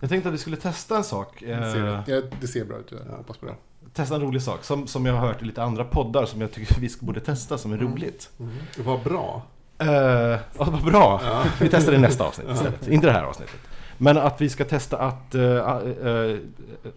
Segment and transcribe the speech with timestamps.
[0.00, 1.40] Jag tänkte att vi skulle testa en sak.
[1.40, 3.54] Det Eh, ser, ja, det ser bra ut, jag hoppas på det.
[3.92, 4.64] testa en rolig sak.
[4.64, 7.58] Som, som jag har hört i lite andra poddar som jag tycker vi borde testa
[7.58, 8.30] som är roligt.
[8.40, 8.52] Mm.
[8.78, 9.42] Vad bra.
[9.82, 11.20] Uh, ja, vad bra.
[11.24, 11.44] Ja.
[11.60, 12.88] Vi testar det i nästa avsnitt istället.
[12.88, 13.56] Inte det här avsnittet.
[13.98, 16.36] Men att vi ska testa att eh, eh,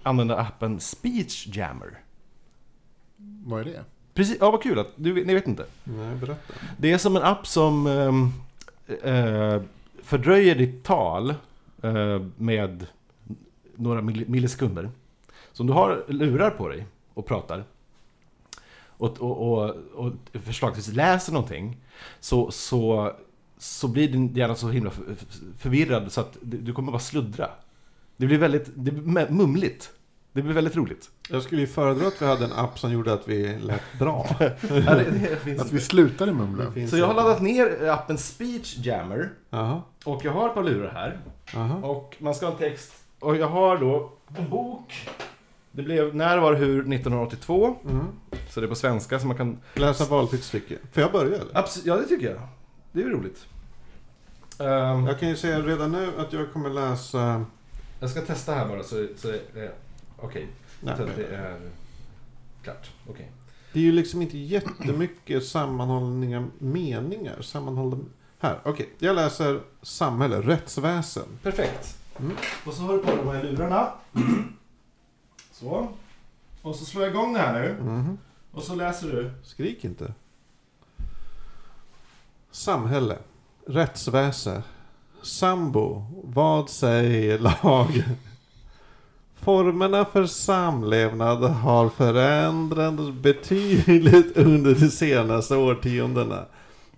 [0.04, 2.00] använda appen Speech Jammer.
[3.46, 3.84] Vad är det?
[4.14, 5.66] Precis, ja vad kul att du, ni vet inte.
[5.84, 6.54] Nej, berätta.
[6.78, 7.88] Det är som en app som
[9.04, 9.62] eh,
[10.04, 11.36] fördröjer ditt tal eh,
[12.38, 12.86] med
[13.76, 14.90] några mill- millisekunder.
[15.52, 17.64] Så om du har lurar på dig och pratar
[18.88, 21.78] och, och, och, och förslagsvis läser någonting
[22.20, 23.12] så, så,
[23.58, 27.50] så blir din hjärna så himla för- för- förvirrad så att du kommer bara sluddra.
[28.18, 29.92] Det blir väldigt det blir mumligt.
[30.34, 31.10] Det blir väldigt roligt.
[31.30, 34.28] Jag skulle ju föredra att vi hade en app som gjorde att vi lät bra.
[34.40, 36.88] Ja, det, det finns Att vi slutade mumla.
[36.90, 39.82] så jag har laddat ner appen Speech Jammer Jaha.
[40.06, 41.18] och jag har ett par lurar här.
[41.54, 41.76] Jaha.
[41.76, 42.94] Och man ska ha en text.
[43.20, 45.10] Och jag har då en bok.
[45.72, 47.76] Det blev När var hur 1982.
[47.90, 48.06] Mm.
[48.50, 49.58] Så det är på svenska så man kan...
[49.74, 50.78] Läsa valfritt stycke.
[50.92, 51.54] Får jag börja eller?
[51.54, 52.42] Abs- ja, det tycker jag.
[52.92, 53.46] Det är ju roligt.
[54.60, 57.46] Ehm, Jag kan ju säga redan nu att jag kommer läsa...
[58.00, 59.70] jag ska testa här bara så, så eh,
[60.18, 60.48] Okej,
[60.82, 61.60] Nej, så att det är
[62.64, 62.90] klart.
[63.10, 63.32] Okej.
[63.74, 67.42] Det är ju liksom inte jättemycket sammanhållningar meningar.
[67.42, 67.98] Sammanhållna...
[68.42, 68.90] Här, okej.
[69.00, 71.24] Jag läser samhälle, rättsväsen.
[71.44, 71.98] Perfekt.
[72.20, 72.38] Mm.
[72.66, 73.92] Och så har du på de här lurarna.
[75.52, 75.88] Så.
[76.62, 77.78] Och så slår jag igång det här nu.
[77.84, 78.18] Mhm.
[78.52, 79.32] Och så läser du.
[79.44, 80.14] Skrik inte.
[82.52, 83.18] Samhälle.
[83.68, 84.64] Rättsväse.
[85.24, 86.06] Sambo.
[86.24, 88.04] Vad säger lag?
[89.36, 96.46] Formerna för samlevnad har förändrats betydligt under de senaste årtiondena.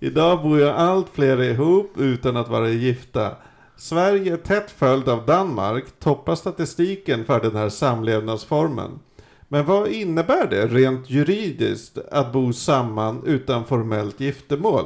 [0.04, 3.36] Idag bor ju allt fler ihop utan att vara gifta.
[3.76, 9.00] Sverige, tätt följd av Danmark, toppar statistiken för den här samlevnadsformen.
[9.48, 14.86] Men vad innebär det rent juridiskt att bo samman utan formellt giftermål?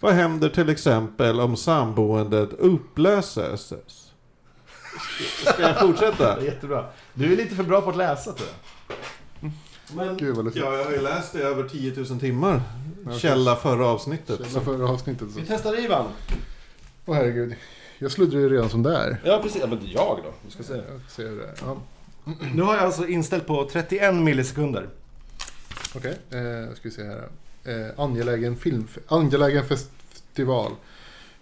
[0.00, 3.72] Vad händer till exempel om samboendet upplöses?
[5.44, 6.42] Ska jag fortsätta?
[6.44, 6.84] Jättebra.
[7.14, 8.96] Du är lite för bra på att läsa tror jag.
[9.94, 10.56] Men Gud vad.
[10.56, 12.62] Ja, jag har ju läst det över 10 000 timmar.
[13.06, 13.18] Okej.
[13.18, 14.40] Källa förra avsnittet.
[14.46, 15.30] Källa förra avsnittet.
[15.32, 15.40] Så.
[15.40, 16.06] vi testar Ivan.
[17.06, 17.54] Åh herregud.
[17.98, 19.20] Jag sluddrar ju redan som där.
[19.24, 19.60] Ja, precis.
[19.60, 20.32] Ja, men det är jag då.
[20.44, 20.74] Vi ska se.
[20.74, 21.54] Jag ser det.
[21.60, 21.76] Ja.
[22.54, 24.88] Nu har jag alltså inställt på 31 millisekunder.
[25.94, 27.28] Okej, eh, ska vi se här.
[27.64, 30.72] Eh, angelägen, film, angelägen festival.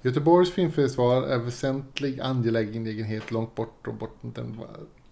[0.02, 4.60] Göteborgs filmfestival är väsentlig angelägenhet långt bort och bort den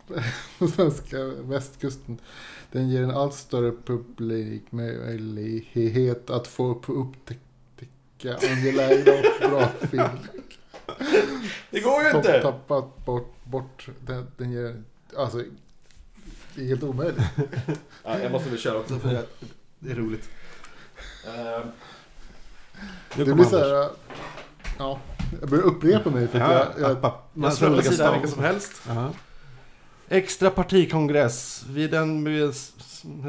[0.59, 2.19] den svenska västkusten.
[2.73, 10.19] Den ger en allt större publik möjlighet att få upp upptäcka angelägna och bra film.
[11.71, 12.43] Det går ju inte!
[12.43, 14.83] tappat bort, bort den, den ger,
[15.17, 15.43] alltså,
[16.55, 17.23] det är helt omöjligt.
[18.05, 19.27] Ja, jag måste väl köra också för det
[19.79, 20.31] det är roligt.
[23.17, 23.91] Nu Det blir så här,
[24.79, 25.01] ja,
[25.41, 27.31] jag börjar upprepa mig för att Ja, jag, jag, app, app.
[27.35, 28.83] jag slår på sidan vilken som helst.
[28.89, 29.13] Jaha.
[30.13, 31.65] Extra partikongress.
[31.69, 32.55] Vid den med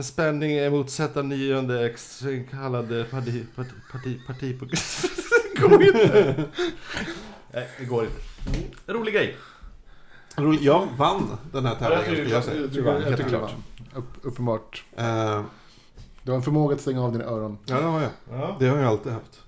[0.05, 3.45] spänning emotsätta nionde ex kallade parti...
[3.55, 3.69] parti...
[3.91, 4.27] parti...
[4.27, 4.59] parti
[5.61, 6.43] går inte!
[7.53, 8.93] Nej, det går inte.
[8.93, 9.35] Rolig grej.
[10.35, 10.61] Roligt.
[10.61, 12.61] Jag vann den här tävlingen skulle jag säga.
[12.61, 13.51] jag tycker, jag tycker det var
[13.95, 14.83] upp, uppenbart.
[14.97, 15.41] Eh,
[16.23, 17.57] Du har en förmåga att stänga av dina öron.
[17.65, 18.11] ja, det har jag.
[18.31, 18.55] Ja.
[18.59, 19.41] Det har jag alltid haft.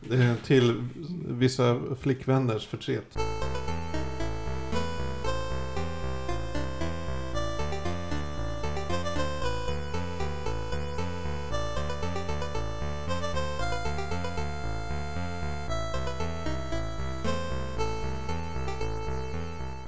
[0.00, 0.88] Det är till
[1.28, 3.18] vissa flickvänners förtret.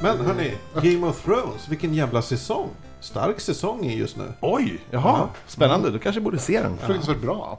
[0.03, 2.69] Men hörni, Game of Thrones, vilken jävla säsong!
[3.01, 4.25] Stark säsong är just nu.
[4.41, 5.29] Oj, jaha.
[5.47, 5.91] Spännande.
[5.91, 6.79] Du kanske borde se den.
[6.79, 7.59] Fruktansvärt bra.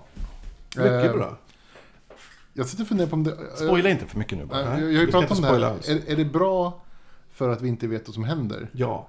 [0.77, 1.37] Mycket Eh, bra.
[2.53, 3.37] Jag sitter och funderar på om det...
[3.55, 4.61] Spoila inte för mycket nu bara.
[4.61, 5.77] Eh, Nej, jag, har vi ju ska pratat inte om det här.
[5.79, 6.07] spoila alls.
[6.07, 6.81] Är, är det bra
[7.33, 8.67] för att vi inte vet vad som händer?
[8.71, 9.07] Ja.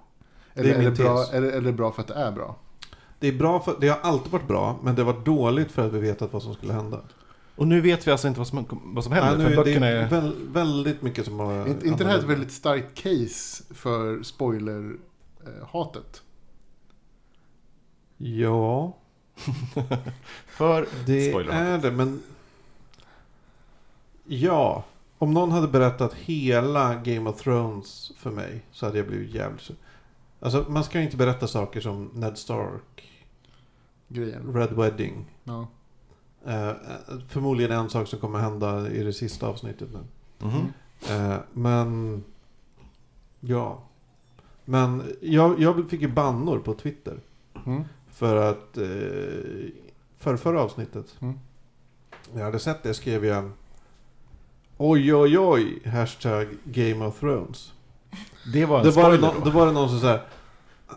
[0.55, 1.33] Det är Eller är, min det bra, tes.
[1.33, 2.57] är, det, är det bra för att det är bra?
[3.19, 5.93] Det, är bra för, det har alltid varit bra, men det var dåligt för att
[5.93, 7.01] vi vetat vad som skulle hända.
[7.57, 9.49] Och nu vet vi alltså inte vad som, vad som Nej, händer.
[9.49, 10.03] nu, för böckerna det är...
[10.03, 11.69] är väl, väldigt mycket som har...
[11.69, 16.23] Inte inte det här ett väldigt starkt case för spoiler-hatet?
[18.17, 18.97] Ja,
[20.47, 20.87] För...
[21.07, 22.23] det är det, men...
[24.25, 24.85] Ja,
[25.19, 29.71] om någon hade berättat hela Game of Thrones för mig så hade jag blivit jävligt...
[30.41, 33.11] Alltså, man ska ju inte berätta saker som Ned Stark,
[34.09, 34.55] Grejen.
[34.55, 35.25] Red Wedding.
[35.45, 35.67] Ja.
[36.47, 36.73] Eh,
[37.29, 40.01] förmodligen en sak som kommer hända i det sista avsnittet nu.
[40.47, 40.73] Mhm.
[41.11, 42.25] Eh, men...
[43.41, 43.83] Ja.
[44.65, 47.21] Men jag, jag fick ju bannor på Twitter.
[47.67, 47.85] Mm.
[48.11, 48.79] För att...
[48.79, 48.85] Eh,
[50.19, 51.17] för förra avsnittet.
[51.21, 51.39] Mm.
[52.33, 53.51] När jag hade sett det skrev jag...
[54.79, 55.83] Oj, oj, oj.
[55.85, 57.73] Hashtag Game of Thrones.
[58.53, 59.51] Det var en Då var, det spoiler någon, då.
[59.51, 60.23] var det någon som säger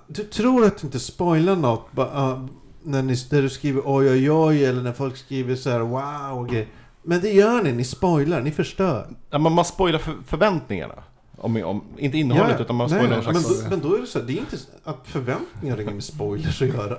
[0.07, 2.47] Du tror att du inte spoilar något ba, ah,
[2.85, 6.39] när, ni, när du skriver oj oj oj eller när folk skriver så här wow
[6.39, 6.67] och grejer.
[7.03, 9.07] Men det gör ni, ni spoilar, ni förstör.
[9.29, 11.03] Ja, man, man spoilar för, förväntningarna.
[11.37, 13.63] Om, om, inte innehållet, utan man nej, spoilar någon men, slags...
[13.63, 16.03] då, men då är det så här, det är inte att förväntningar har inget med
[16.03, 16.97] spoilers att göra.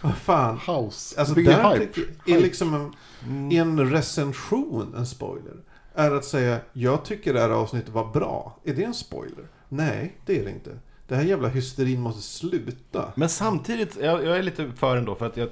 [0.00, 0.58] Vad fan.
[0.66, 1.20] House.
[1.20, 2.00] Alltså Bygger där hype.
[2.26, 2.92] är liksom en,
[3.26, 3.78] Mm.
[3.78, 5.54] en recension en spoiler.
[5.94, 8.58] Är att säga jag tycker det här avsnittet var bra.
[8.64, 9.44] Är det en spoiler?
[9.68, 10.70] Nej, det är det inte.
[11.08, 13.12] Det här jävla hysterin måste sluta.
[13.14, 15.48] Men samtidigt, jag, jag är lite för ändå för att jag,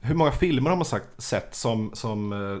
[0.00, 2.58] hur många filmer har man sagt, sett som, som eh,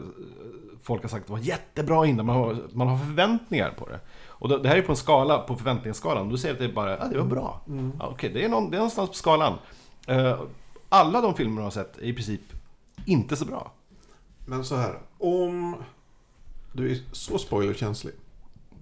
[0.82, 4.00] folk har sagt var jättebra innan man har, man har förväntningar på det.
[4.26, 6.28] Och det, det här är på en skala, på förväntningsskalan.
[6.28, 7.60] Du säger att det är bara, ja det var bra.
[7.68, 7.92] Mm.
[7.98, 9.58] Ja, Okej, det, är någon, det är någonstans på skalan.
[10.06, 10.40] Eh,
[10.88, 12.40] alla de filmer man har sett är i princip
[13.04, 13.72] inte så bra.
[14.46, 15.76] Men så här, om
[16.72, 18.14] du är så spoilerkänslig.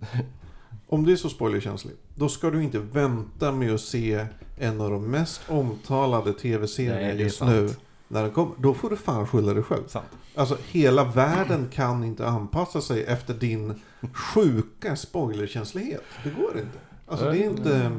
[0.91, 4.27] Om du är så spoilerkänslig, då ska du inte vänta med att se
[4.57, 7.51] en av de mest omtalade tv-serierna just sant.
[7.51, 7.71] nu.
[8.09, 8.55] När den kommer.
[8.59, 9.83] Då får du fan skylla dig själv.
[9.89, 10.07] Sant.
[10.35, 13.81] Alltså hela världen kan inte anpassa sig efter din
[14.13, 16.03] sjuka spoilerkänslighet.
[16.25, 16.79] Det går inte.
[17.07, 17.91] Alltså det är inte,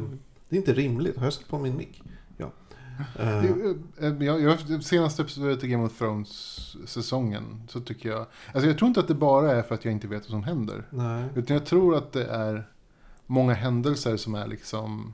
[0.49, 1.17] det är inte rimligt.
[1.17, 2.03] Har jag satt på min mick?
[2.37, 2.51] Ja.
[3.19, 8.25] Eh, eh, Jag, jag, senaste episodet i Game of Thrones-säsongen så tycker jag...
[8.53, 10.43] Alltså jag tror inte att det bara är för att jag inte vet vad som
[10.43, 10.83] händer.
[10.89, 11.25] nej.
[11.35, 12.67] Utan jag tror att det är
[13.29, 15.13] många händelser som är liksom...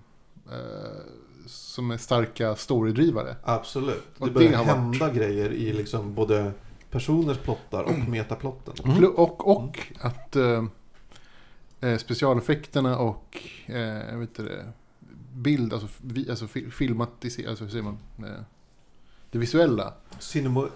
[0.51, 1.01] Eh,
[1.47, 3.35] som är starka storydrivare.
[3.43, 4.03] Absolut.
[4.17, 6.51] Det börjar det har varit- hända grejer i liksom både
[6.91, 8.73] personers plottar och metaplotten.
[8.85, 9.05] Mm.
[9.15, 10.63] Och, och att eh,
[11.81, 14.71] eh, specialeffekterna och eh, vet det,
[15.33, 17.97] bild, alltså, vi, alltså fi- filmatisera, alltså hur säger man?
[18.19, 18.41] Eh,
[19.31, 20.67] det visuella, Cinema,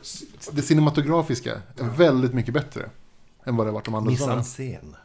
[0.52, 2.90] det cinematografiska är väldigt mycket bättre
[3.44, 4.12] än vad det har varit de andra.
[4.12, 4.96] Mise-en-scen.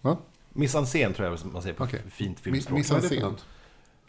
[0.00, 0.16] Va?
[0.58, 2.02] Mise-en-scen tror jag man säger på Okej.
[2.10, 2.78] fint filmspråk.
[2.78, 3.36] är det för scen.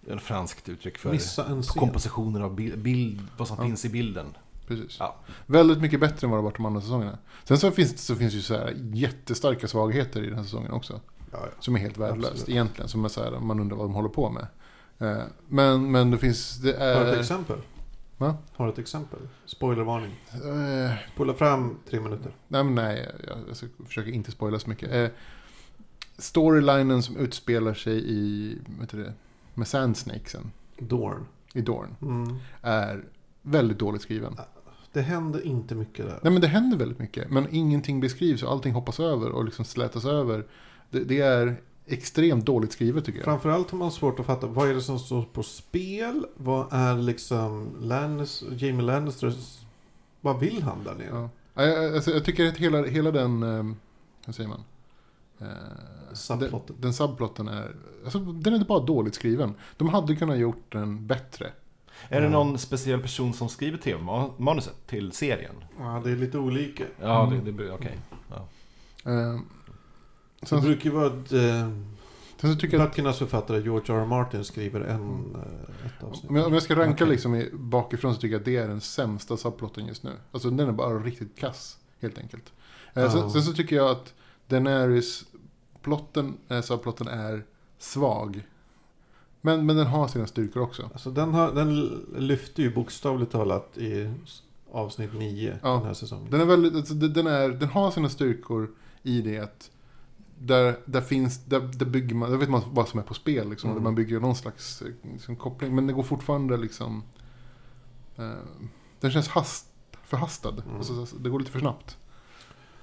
[0.08, 1.10] Ett franskt uttryck för
[1.50, 3.64] en kompositioner av bild, bild vad som Ja.
[3.66, 4.26] finns i bilden.
[4.68, 4.98] Precis.
[5.00, 5.16] Ja.
[5.46, 7.18] Väldigt mycket bättre än vad det varit de andra säsongerna.
[7.44, 11.02] Sen så finns, så finns ju så här jättestarka svagheter i den här säsongen också.
[11.32, 11.48] Ja, ja.
[11.60, 12.50] Som är helt värdelöst Absolut.
[12.50, 12.90] egentligen.
[12.90, 14.48] Som är så här, man undrar vad de håller på med.
[15.00, 16.58] Eh, Men, men det finns...
[16.58, 17.58] Det Har du ett är, exempel?
[18.18, 18.38] Va?
[18.56, 19.20] Har du ett exempel?
[19.46, 20.12] Spoilervarning.
[20.34, 22.32] eh, Spola fram tre minuter.
[22.48, 24.92] nej, men nej, jag, jag ska försöka inte spoila så mycket.
[24.92, 25.08] Eh,
[26.20, 29.14] storylinen som utspelar sig i, vet du det,
[29.54, 31.26] med Sandsnakesen Dorn.
[31.54, 32.38] i Dorn Mm.
[32.62, 33.04] är
[33.42, 34.36] väldigt dåligt skriven.
[34.94, 36.20] Det händer inte mycket där.
[36.24, 37.32] Nej men det händer väldigt mycket.
[37.32, 40.46] Men ingenting beskrivs och allting hoppas över och liksom slätas över.
[40.90, 41.56] Det, det är
[41.86, 43.26] extremt dåligt skrivet tycker jag.
[43.26, 46.26] Framförallt har man svårt att fatta vad är det som står på spel?
[46.36, 49.60] Vad är liksom Lannis, Jamie Lannisters...
[50.22, 51.30] Vad vill han där nere?
[51.54, 51.96] Ja.
[51.96, 53.74] Alltså, jag tycker att hela, hela den, eh,
[54.26, 54.64] vad säger man?
[55.42, 55.48] Eh,
[56.14, 56.76] Subplotten.
[56.76, 59.54] Den, den subplotten är, alltså, den är bara dåligt skriven.
[59.78, 61.46] De hade kunnat gjort den bättre.
[62.10, 62.32] Är det Mm.
[62.32, 65.56] någon speciell person som skriver tv-manuset till serien?
[65.80, 66.84] Ja, det är lite olika.
[67.02, 67.46] Ja, Mm.
[67.46, 68.00] det, det okej.
[69.06, 69.40] Eh,
[70.40, 71.70] Det sen, så- brukar ju vara att eh,
[72.42, 74.00] sen så tycker jag att böckernas författare George R.
[74.02, 74.06] R.
[74.06, 76.30] Martin skriver en, eh, ett avsnitt.
[76.30, 77.08] om jag, om jag ska ranka Okej.
[77.08, 80.12] liksom i, bakifrån så tycker jag att det är den sämsta subplotten just nu.
[80.32, 82.54] Alltså den är bara riktigt kass, helt enkelt.
[82.94, 83.12] Eh, Ja.
[83.12, 84.14] sen, sen så tycker jag att
[84.48, 85.24] Daenerys
[85.82, 87.46] plotten, eh, subplotten är
[87.78, 88.44] svag.
[89.42, 90.84] Men, men den har sina styrkor också.
[90.94, 91.86] Alltså den, har, den
[92.18, 94.14] lyfter ju bokstavligt talat i
[94.72, 95.70] avsnitt 9 Ja.
[95.74, 96.32] den här säsongen.
[96.32, 98.70] Den, är väldigt, alltså, den, är, den har sina styrkor
[99.04, 99.72] i det att
[100.40, 103.50] där, där finns, där, där bygger man, där vet man vad som är på spel
[103.50, 103.70] liksom.
[103.70, 103.82] Mm.
[103.82, 104.84] Där man bygger någon slags
[105.14, 105.76] liksom, koppling.
[105.76, 107.04] Men det går fortfarande liksom,
[108.18, 108.32] eh,
[109.00, 109.66] den känns hast,
[110.04, 110.50] förhastad.
[110.50, 110.76] Mm.
[110.78, 111.98] Alltså, så- det går lite för snabbt.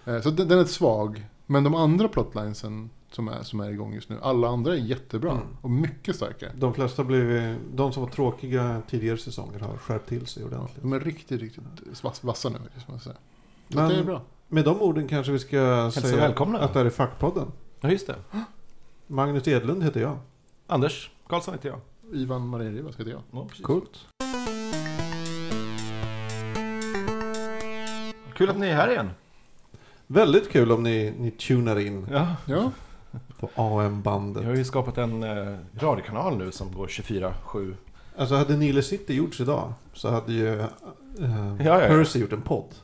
[0.05, 1.27] Eh, så den, den är svag.
[1.47, 5.31] Men de andra plotlinesen som är, som är igång just nu, alla andra är jättebra.
[5.31, 5.43] Mm.
[5.61, 6.47] Och mycket starka.
[6.55, 10.83] De flesta blev, de som var tråkiga tidigare säsonger har skärpt till sig ordentligt.
[10.83, 11.65] De är riktigt, riktigt
[12.03, 12.59] vass, vassa nu.
[12.75, 13.17] Liksom, jag säga.
[13.69, 14.23] Så Men- det är bra.
[14.49, 16.59] Med de orden kanske vi ska Hälsa säga välkomna.
[16.59, 17.53] att det här är Fackpodden.
[17.81, 18.15] Ja, just det.
[19.07, 20.19] Magnus Edlund heter jag.
[20.67, 21.81] Anders Karlsson heter jag.
[22.13, 23.23] Ivan Marienrivas heter jag.
[23.31, 23.49] Ja.
[23.63, 23.99] Coolt.
[28.35, 29.11] Kul att ni är här igen.
[30.07, 32.37] Väldigt kul om ni, ni tunar in Ja.
[32.47, 32.71] Ja,
[33.39, 34.43] på AM-bandet.
[34.43, 37.75] Vi har ju skapat en eh, radiokanal nu som går 24-7.
[38.19, 40.67] Alltså hade Nile City gjorts idag så hade ju uh,
[41.59, 41.89] ja, ja.
[41.89, 42.75] Percy gjort en podd.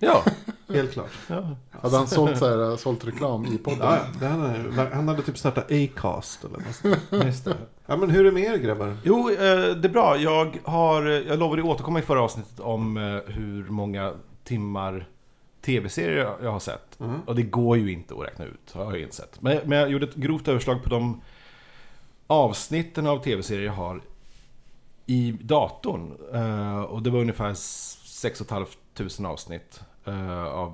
[0.00, 0.22] Ja.
[0.68, 1.10] Helt klart.
[1.26, 1.56] ja.
[1.70, 3.78] Hade han sålt, så här, sålt reklam i podden?
[3.80, 7.24] Ja, det hade, han hade typ startat Acast eller något sånt.
[7.26, 7.56] Just det.
[7.86, 8.96] Ja men hur är det med er grabbar?
[9.04, 9.36] Jo, eh,
[9.76, 10.16] det är bra.
[10.16, 14.12] Jag, har, jag lovade att återkomma i förra avsnittet om eh, hur många
[14.44, 15.08] timmar
[15.62, 17.00] tv-serier jag har sett.
[17.00, 17.20] Mm.
[17.26, 19.42] Och det går ju inte att räkna ut, har jag insett.
[19.42, 21.20] Men, men jag gjorde ett grovt överslag på de
[22.26, 24.00] avsnitten av tv-serier jag har
[25.06, 26.12] i datorn.
[26.32, 30.72] Eh, och det var ungefär 6 500 avsnitt eh, av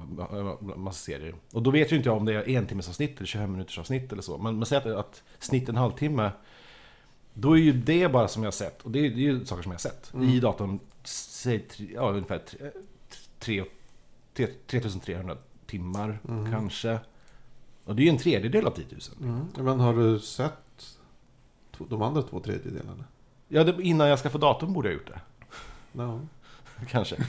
[0.76, 1.34] massa serier.
[1.52, 3.78] Och då vet ju inte jag om det är en timmes avsnitt eller 25 minuters
[3.78, 4.38] avsnitt eller så.
[4.38, 6.30] Men man säger att, att snitt en halvtimme
[7.34, 8.82] då är ju det bara som jag har sett.
[8.82, 10.14] Och det är, det är ju saker som jag har sett.
[10.14, 10.28] Mm.
[10.28, 12.74] I datorn, säg ja, ungefär tre- tre-
[13.38, 13.64] tre-
[14.46, 16.50] 3300 timmar Mm.
[16.52, 16.98] kanske.
[17.84, 18.84] Och det är ju en tredjedel av 10
[19.20, 19.30] 000.
[19.30, 19.46] Mm.
[19.56, 20.96] Men har du sett
[21.78, 23.04] de andra två tredjedelarna?
[23.48, 25.20] Ja, det, innan jag skaffade datorn borde jag ha gjort det.
[25.92, 26.28] No.
[26.88, 27.16] Kanske.
[27.16, 27.22] Eh,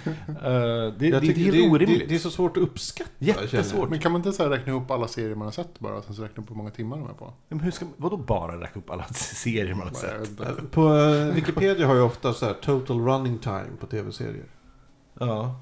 [0.43, 1.99] det, det, Jag det är helt orimligt.
[1.99, 3.09] Det, det är så svårt att uppskatta.
[3.17, 3.41] jag.
[3.41, 3.89] Jättesvårt.
[3.89, 5.97] Men kan man inte så här räkna ihop alla serier man har sett bara?
[5.97, 7.33] Och sen så räkna upp hur många timmar de är på?
[7.47, 10.71] Men hur ska, vadå bara räkna upp alla serier man har jag sett?
[10.71, 14.45] På eh, Wikipedia har ju ofta så här total running time på tv-serier.
[15.19, 15.61] Ja.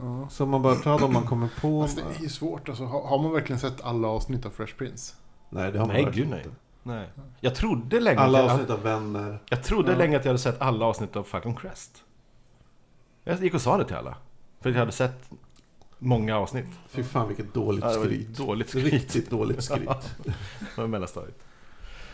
[0.00, 0.28] Ja.
[0.30, 1.82] Så man bara tar dem man kommer på.
[1.82, 2.84] Fast det är ju svårt alltså.
[2.84, 5.14] Har, har man verkligen sett alla avsnitt av Fresh Prince?
[5.50, 6.44] Nej, det har man Nej, verkligen gud nej.
[6.46, 6.56] inte.
[6.82, 7.08] Nej.
[7.40, 9.38] Jag trodde länge Alla att jag, avsnitt av Vänner.
[9.48, 9.98] jag trodde Ja.
[9.98, 12.04] länge att jag hade sett alla avsnitt av Falcon Crest.
[13.24, 14.16] Jag gick och sa det till alla.
[14.60, 15.30] För att jag hade sett
[15.98, 16.66] många avsnitt.
[16.88, 18.36] Fy fan vilket dåligt Ja, det var skryt.
[18.36, 18.92] dåligt skryt.
[18.92, 19.88] Riktigt dåligt skryt.
[20.24, 21.38] Det var mellanstadiet.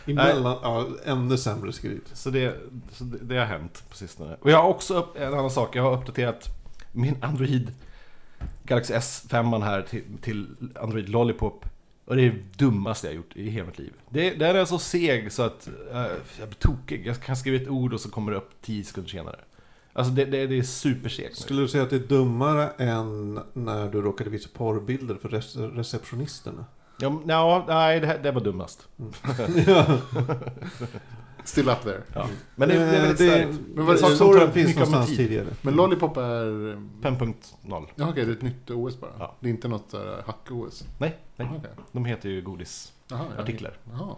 [0.05, 2.09] Emellan, ja, ännu sämre skryt.
[2.13, 2.55] Så det,
[2.91, 4.37] så det, det har hänt på sistone.
[4.41, 5.75] Och jag har också upp, en annan sak.
[5.75, 6.56] Jag har uppdaterat
[6.97, 7.71] min Android
[8.63, 10.47] Galaxy S5 här till, till
[10.81, 11.65] Android Lollipop.
[12.05, 13.93] Och det är det dummaste jag gjort i hela mitt liv.
[14.09, 16.01] Det, den är så seg så att eh,
[16.39, 17.05] jag blir tokig.
[17.07, 19.39] Jag kan skriva ett ord och så kommer det upp 10 sekunder senare.
[19.93, 21.37] Alltså det, det, det är supersegt.
[21.37, 25.75] Skulle du säga att det är dummare än när du råkade visa porrbilder för rece-
[25.75, 26.65] receptionisterna?
[26.99, 28.87] Ja, nej, det, här, det var dummast.
[29.67, 29.97] ja.
[31.47, 32.01] Still up there.
[32.13, 32.27] Ja.
[32.55, 33.59] Men det, det är väldigt det, starkt.
[33.75, 35.17] Men vad är det- som finns någonstans tid.
[35.17, 35.47] tidigare.
[35.61, 36.21] Men Lollipop är...
[37.01, 37.33] 5.0.
[37.95, 39.11] Ja okej, det är ett nytt OS bara.
[39.19, 39.35] Ja.
[39.39, 40.83] Det är inte något sådär hack-OS.
[40.97, 41.47] Nej, nej.
[41.47, 41.71] Jaha, okej.
[41.91, 42.93] De heter ju godis.
[43.07, 43.41] Jaha, ja.
[43.43, 43.77] Artiklar.
[43.91, 44.15] Jaha.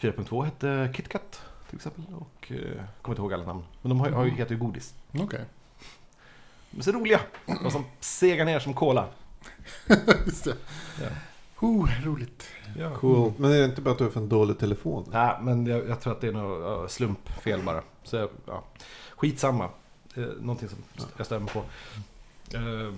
[0.00, 2.04] 4.2 hette KitKat till exempel.
[2.14, 2.58] Och eh,
[3.02, 3.64] kommer inte ihåg alla namn.
[3.82, 4.94] Men de har, har ju, heter ju godis.
[5.18, 5.40] Okej.
[6.70, 7.20] De är så roliga.
[7.64, 9.06] Och som segar ner som cola.
[10.26, 10.54] Just det.
[11.02, 11.06] Ja.
[11.62, 12.46] Oh, roligt.
[12.78, 12.94] Ja.
[12.94, 13.32] Cool.
[13.36, 15.08] Men är det inte bara att du har för en dålig telefon?
[15.12, 17.82] Nej, men jag, jag tror att det är något ja, slumpfel bara.
[18.02, 18.64] Så jag- ja.
[19.16, 19.68] Skitsamma.
[20.16, 20.78] Eh, någonting som
[21.16, 21.58] jag stämmer på.
[22.54, 22.94] Eh,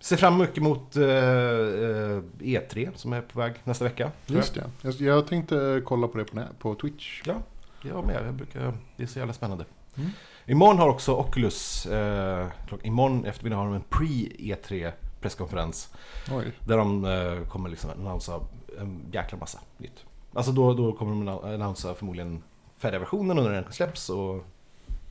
[0.00, 4.10] ser fram mycket mot eh, eh, E3 som är på väg nästa vecka.
[4.26, 4.70] Just det.
[4.82, 7.22] Jag, jag tänkte kolla på det på, på Twitch.
[7.26, 7.36] jag.
[7.82, 8.26] Jag med.
[8.26, 9.64] Jag brukar, det är så jävla spännande.
[9.96, 10.10] Mm.
[10.46, 15.92] Imorgon har också Oculus, eh, klock, imorgon eftermiddag har de en pre-E3 presskonferens.
[16.32, 16.52] Oj.
[16.66, 18.40] Där de eh, kommer liksom annonsa
[18.80, 20.04] en jäkla massa nytt.
[20.34, 22.42] Alltså då, då kommer de ann- annonsa förmodligen
[22.78, 24.44] färdiga versionen och när den släpps och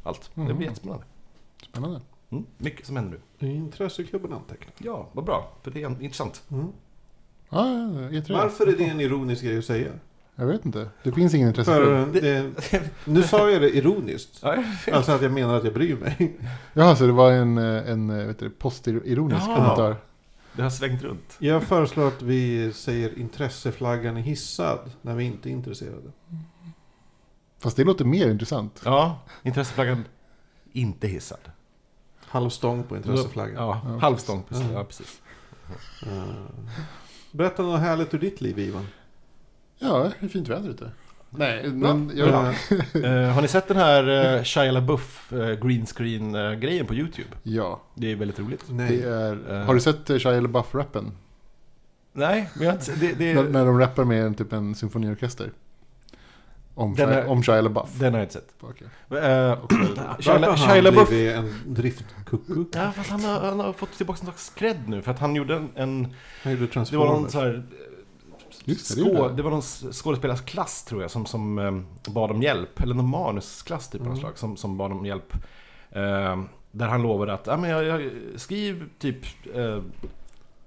[0.03, 0.31] allt.
[0.35, 0.57] Det Mhm.
[0.57, 1.05] blir jättespännande.
[1.69, 2.01] Spännande.
[2.29, 3.51] Mm, mycket som händer nu.
[3.53, 4.73] Intresseklubben antecknar.
[4.77, 5.51] Ja, vad bra.
[5.61, 6.43] För det är intressant.
[6.51, 6.67] Mm.
[7.49, 7.59] Ja,
[8.11, 8.33] E3.
[8.33, 9.91] Varför är det en ironisk grej att säga?
[10.41, 10.89] Jag vet inte.
[11.03, 12.41] Det finns ingen intresse För för det.
[12.71, 14.43] det, nu sa jag det ironiskt.
[14.43, 16.37] Alltså att jag menar att jag bryr mig.
[16.73, 19.55] Jaha, så det var en, eh, en eh, vet du, postironisk Ja.
[19.55, 19.95] kommentar.
[20.53, 21.35] det har svängt runt.
[21.39, 26.11] Jag föreslår att vi säger intresseflaggan är hissad när vi inte är intresserade.
[27.59, 28.81] Fast det låter mer intressant.
[28.85, 30.05] Ja, intresseflaggan
[30.73, 31.39] inte hissad.
[32.19, 33.55] Halvstång på intresseflaggan.
[33.55, 34.43] Ja, Ja, halvstång.
[34.49, 34.65] Precis.
[34.73, 35.21] Ja, precis.
[36.07, 36.23] Eh,
[37.31, 38.87] Berätta något härligt ur ditt liv Ivan.
[39.81, 40.91] Ja, det är fint väder ute.
[41.29, 42.53] Nej, men jag, Eh,
[43.03, 46.93] Eh, har ni sett den här uh, Shia LaBeouf uh, green screen eh, grejen på
[46.95, 47.29] YouTube?
[47.43, 47.81] ja.
[47.95, 48.63] Det är väldigt roligt.
[48.67, 49.01] Det nej.
[49.03, 49.65] är, Eh.
[49.65, 51.11] har du sett eh, Shia LaBeouf-rappen?
[52.13, 54.53] Nej, men jag har inte sett- det, det, När, när de rappar med en, typ
[54.53, 55.51] en symfoniorkester.
[56.75, 57.89] Om, Den Shia, är- om Shia LaBeouf.
[57.99, 58.49] Den har jag inte sett.
[58.61, 58.87] Okej.
[58.87, 61.09] Uh, Shia, har Shia han LaBeouf...
[61.09, 62.67] blivit en driftkuckuck?
[62.75, 65.01] Ja, fast han har, han har fått tillbaka en slags cred nu.
[65.01, 65.69] För att han gjorde en...
[65.75, 67.31] en Han gjorde det var någon Transformers.
[67.31, 67.63] så här...
[68.65, 69.43] Just det, Skå, det.
[69.43, 72.81] var någon skådespelarklass tror jag som, som eh, bad om hjälp.
[72.81, 74.13] Eller någon manusklass typ av Mm.
[74.13, 75.33] något slag som, som bad om hjälp.
[75.91, 76.41] Eh,
[76.71, 79.25] där han lovade att ja, men jag, jag skriv typ
[79.55, 79.81] eh,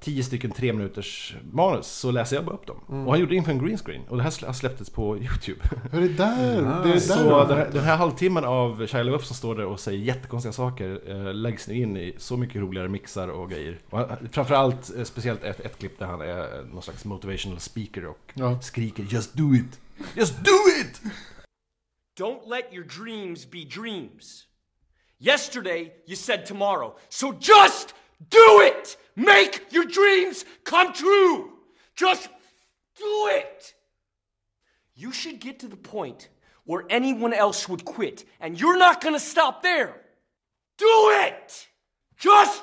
[0.04, 2.80] tio stycken tre minuters manus så läser jag bara upp dem.
[2.88, 3.06] Mm.
[3.06, 4.02] Och han gjorde det inför en green screen.
[4.08, 5.60] Och det här slä- släpptes på YouTube.
[5.92, 6.58] Hur är det där?
[6.58, 6.82] Mm.
[6.88, 7.22] Det är Så där.
[7.22, 10.52] Så den här, den här halvtimmen av Shia LaBeouf som står där och säger jättekonstiga
[10.52, 13.78] saker eh, läggs nu in i så mycket roligare mixar och grejer.
[13.90, 17.60] Och han, framförallt eh, speciellt ett, ett klipp där han är eh, någon slags motivational
[17.60, 18.60] speaker och Ja.
[18.60, 19.80] skriker 'Just do it!
[20.16, 21.00] Just do it!'
[22.20, 24.44] Don't let your dreams be dreams.
[25.20, 26.92] Yesterday, you said tomorrow.
[27.08, 27.94] So just
[28.30, 28.96] do it!
[29.16, 31.50] Make your dreams come true!
[31.96, 32.28] Just
[32.98, 33.74] do it!
[34.94, 36.28] You should get to the point
[36.64, 39.94] where anyone else would quit, and you're not gonna stop there.
[40.78, 41.68] Do it!
[42.18, 42.62] Just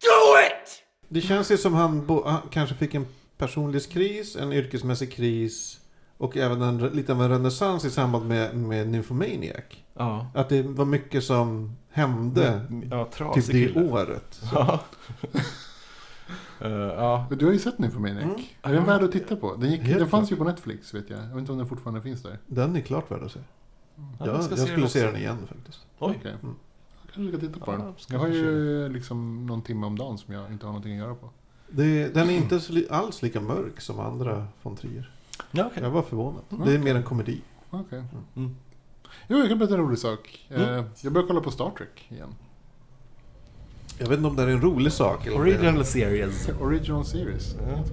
[0.00, 0.82] do it!
[1.08, 3.06] Det känns ju som han, bo, kanske fick en
[3.38, 5.80] personlighetskris, en yrkesmässig kris
[6.18, 9.64] och även en, lite av en renässans i samband med, med Nymphomaniac.
[9.94, 10.26] Ja.
[10.34, 14.42] Att det var mycket som hände Ja, typ det året.
[14.52, 14.80] Ja.
[16.60, 17.26] Eh, ja.
[17.28, 18.24] Men Du har ju sett Nymphomaniac.
[18.24, 18.40] Mm.
[18.62, 19.56] Är den värd att titta på?
[19.56, 20.30] Den, gick, den fanns klart.
[20.30, 21.18] ju på Netflix vet jag.
[21.18, 22.38] Jag vet inte om den fortfarande finns där.
[22.46, 23.40] Den är klart värd att se.
[23.96, 25.86] Ja, jag jag jag ska se den skulle se den igen faktiskt.
[25.98, 26.14] Oj.
[26.18, 26.34] Okej.
[26.42, 26.54] Mm.
[27.02, 27.94] Jag kanske ska titta på Ja, den.
[28.08, 31.14] Jag har ju liksom någon timme om dagen som jag inte har någonting att göra
[31.14, 31.30] på.
[31.68, 35.10] Det, den är inte alls lika mörk som andra von Trier.
[35.54, 35.82] Ja, okej.
[35.82, 36.42] Jag var förvånad.
[36.52, 36.66] Mm.
[36.66, 37.40] Det är mer en komedi.
[37.70, 38.02] Okej.
[38.36, 38.56] Mm.
[39.28, 40.46] Jo, jag kan berätta en rolig sak.
[40.50, 40.74] Mm.
[40.78, 42.28] Eh, Jag börjar kolla på Star Trek igen.
[43.98, 45.26] Jag vet inte om det är en rolig sak.
[45.26, 46.48] Eller om det Original series.
[46.60, 47.54] Original series.
[47.68, 47.84] Ja.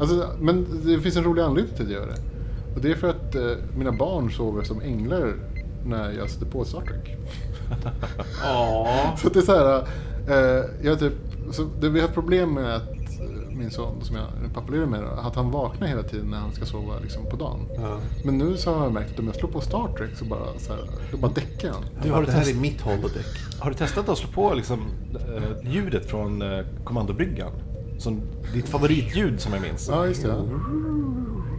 [0.00, 2.20] Alltså, men det finns en rolig anledning till att jag gör det.
[2.74, 3.42] Och det är för att eh,
[3.76, 5.34] mina barn sover som änglar
[5.86, 7.16] när jag sätter på Star Trek.
[8.42, 9.14] Ja.
[9.18, 9.86] Så att det är så här,
[10.28, 11.12] eh, jag typ,
[11.52, 12.88] så det, vi har ett problem med att
[13.60, 16.64] min son, som jag är pappaledig med, att han vaknar hela tiden när han ska
[16.66, 17.60] sova liksom, på dagen.
[17.76, 17.98] ja.
[18.24, 20.58] Men nu så har jag märkt att om jag slår på Star Trek så bara,
[20.58, 21.82] så här, då bara däckar han.
[22.02, 23.26] Du, har, du det här test, är mitt holodeck.
[23.60, 24.80] har du testat att slå på liksom,
[25.14, 27.52] eh, ljudet från eh, kommandobryggan?
[27.98, 28.20] Som
[28.54, 29.88] ditt favoritljud som jag minns.
[29.88, 30.28] Ja, just det.
[30.28, 30.42] Ja.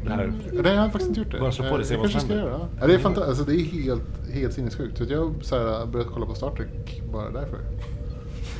[0.06, 0.34] Det här.
[0.52, 1.40] Nej, jag har faktiskt inte gjort det.
[1.40, 2.52] Bara slå på det, se jag vad kanske som ska händer.
[2.52, 2.68] göra.
[2.82, 3.40] Ja, det är fantastiskt.
[3.40, 4.98] Alltså, det är helt, helt sinnessjukt.
[5.42, 7.58] Så jag har börjat kolla på Star Trek bara därför.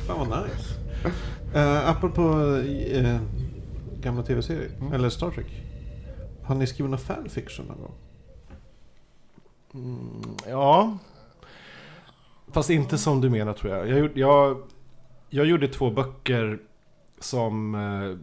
[0.06, 0.74] Fan vad nice.
[1.54, 3.20] Uh, apropå uh,
[4.00, 4.92] gamla tv-serier, Mm.
[4.92, 5.46] eller Star Trek.
[6.44, 7.94] Har ni skrivit någon fanfiction någon gång?
[9.74, 10.98] Mm, ja.
[12.52, 13.88] Fast inte som du menar tror jag.
[13.88, 14.62] Jag, jag,
[15.30, 16.58] jag gjorde två böcker
[17.18, 17.74] som...
[17.74, 18.18] eh,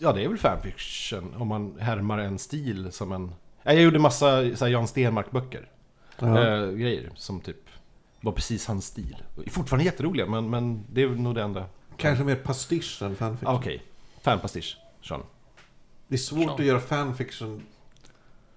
[0.00, 3.32] Ja, det är väl fanfiction om man härmar en stil som en...
[3.62, 5.68] Ja, Jag gjorde massa så här, Jan Stenmark-böcker.
[6.22, 7.56] Eh, grejer som typ
[8.20, 9.16] var precis hans stil.
[9.50, 11.64] Fortfarande jätteroliga, men, men det är nog det enda.
[11.98, 13.56] Kanske mer pastisch än fanfiction.
[13.56, 13.82] Okej,
[14.22, 14.78] fanpastisch.
[15.02, 15.22] Sean.
[16.08, 16.54] Det är svårt Sean.
[16.54, 17.62] att göra fanfiction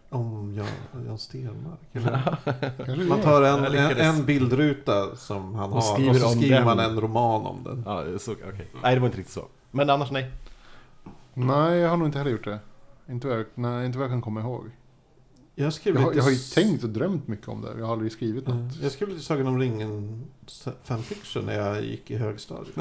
[0.09, 1.79] om Jan, Jan Stenmark.
[3.09, 6.65] Man tar en, en, en bildruta som han Och har skriver och så skriver den.
[6.65, 7.83] man en roman om den.
[7.85, 8.67] Ja, så, okej.
[8.83, 9.45] Nej, det var inte riktigt så.
[9.71, 10.31] Men annars nej.
[11.33, 12.59] Nej, jag har nog inte heller gjort det.
[13.09, 14.69] Inte vad jag, nej, inte vad jag kan komma ihåg.
[15.61, 17.69] Jag Jag har, jag har ju tänkt och drömt mycket om det.
[17.79, 18.75] Jag har aldrig skrivit något.
[18.81, 20.21] Jag skrev lite Sagan om ringen
[20.83, 22.75] fanfiction när jag gick i högstadiet.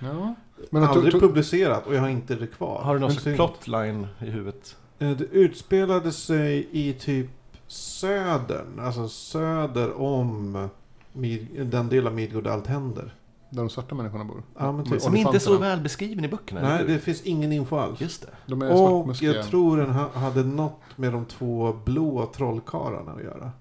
[0.00, 0.34] Ja.
[0.70, 2.82] Men att Aldrig tog- publicerat och jag har inte det kvar.
[2.82, 4.76] Har du någon Men plotline i huvudet?
[4.98, 7.26] Eh, Det utspelade sig i typ
[7.66, 10.68] södern, alltså söder om
[11.12, 13.14] Mid- den del av Midgård där allt händer.
[13.50, 14.42] Där de svarta människorna bor.
[14.58, 15.02] Ja, men typ.
[15.02, 16.60] Som inte är så väl beskriven i böckerna.
[16.60, 18.00] Nej, det finns ingen info alls.
[18.00, 18.28] Just det.
[18.46, 23.22] De är Och jag tror den ha- hade något med de två blå trollkarlarna att
[23.22, 23.52] göra.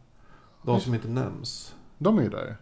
[0.62, 1.76] De som inte nämns.
[1.98, 2.58] De är ju där.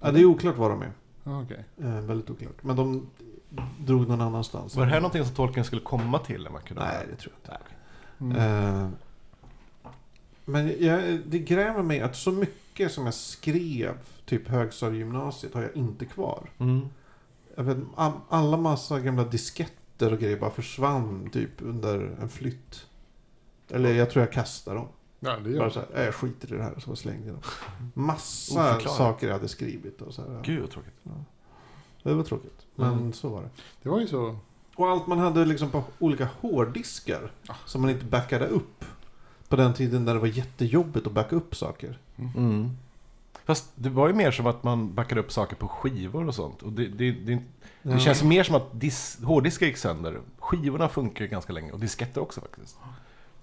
[0.00, 0.92] Ja, det är oklart var de är.
[1.24, 1.64] Okej.
[1.80, 2.62] Eh, väldigt oklart.
[2.62, 3.06] Men de
[3.78, 4.76] drog någon annanstans.
[4.76, 6.42] Var det här någonting som tolken skulle komma till?
[6.42, 6.82] När man kunde...
[6.82, 8.36] Nej, det tror jag inte.
[8.40, 8.82] Mm.
[8.82, 8.88] Eh,
[10.44, 13.94] men jag, det grämer mig att så mycket som jag skrev,
[14.26, 16.50] typ högstadiegymnasiet, har jag inte kvar.
[16.58, 16.80] Mm.
[17.56, 22.86] Jag vet, all- alla massa gamla disketter och grejer bara försvann typ under en flytt.
[23.70, 24.88] Eller jag tror jag kastade dem.
[25.20, 25.72] Ja, det gör Bara jag.
[25.72, 27.42] så här, "Äh, jag skiter i det här och så slängde jag dem.
[27.94, 28.96] Massa Oförklarat.
[28.96, 30.42] saker jag hade skrivit och så här.
[30.44, 30.94] Gud vad tråkigt.
[32.02, 32.66] Det var tråkigt.
[32.74, 33.12] Men Mm.
[33.12, 33.48] så var det.
[33.82, 34.36] Det var ju så.
[34.76, 37.32] Och allt man hade liksom på olika hårddiskar
[37.66, 38.84] som man inte backade upp.
[39.48, 41.98] På den tiden när det var jättejobbigt att backa upp saker.
[42.36, 42.70] Mm.
[43.44, 46.62] Fast det var ju mer som att man backade upp saker på skivor och sånt.
[46.62, 47.42] Och det, det, det, det
[47.82, 47.98] Ja.
[47.98, 50.20] känns mer som att dis, hårddiskar gick sönder.
[50.38, 51.72] Skivorna funkar ju ganska länge.
[51.72, 52.76] Och disketter också faktiskt.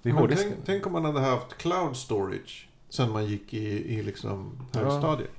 [0.02, 3.94] Det är Men tänk, tänk om man hade haft cloud storage sen man gick i,
[3.96, 4.80] i liksom Ja.
[4.80, 5.32] högstadiet.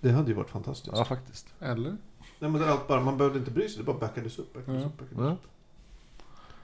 [0.00, 0.96] Det hade ju varit fantastiskt.
[0.96, 1.46] Ja, faktiskt.
[1.60, 1.90] Eller?
[2.38, 4.54] Nej, men det är allt bara, man behövde inte bry sig, det bara backades upp.
[4.54, 4.86] Backades Ja.
[4.86, 5.32] upp, backades Ja.
[5.32, 5.42] upp.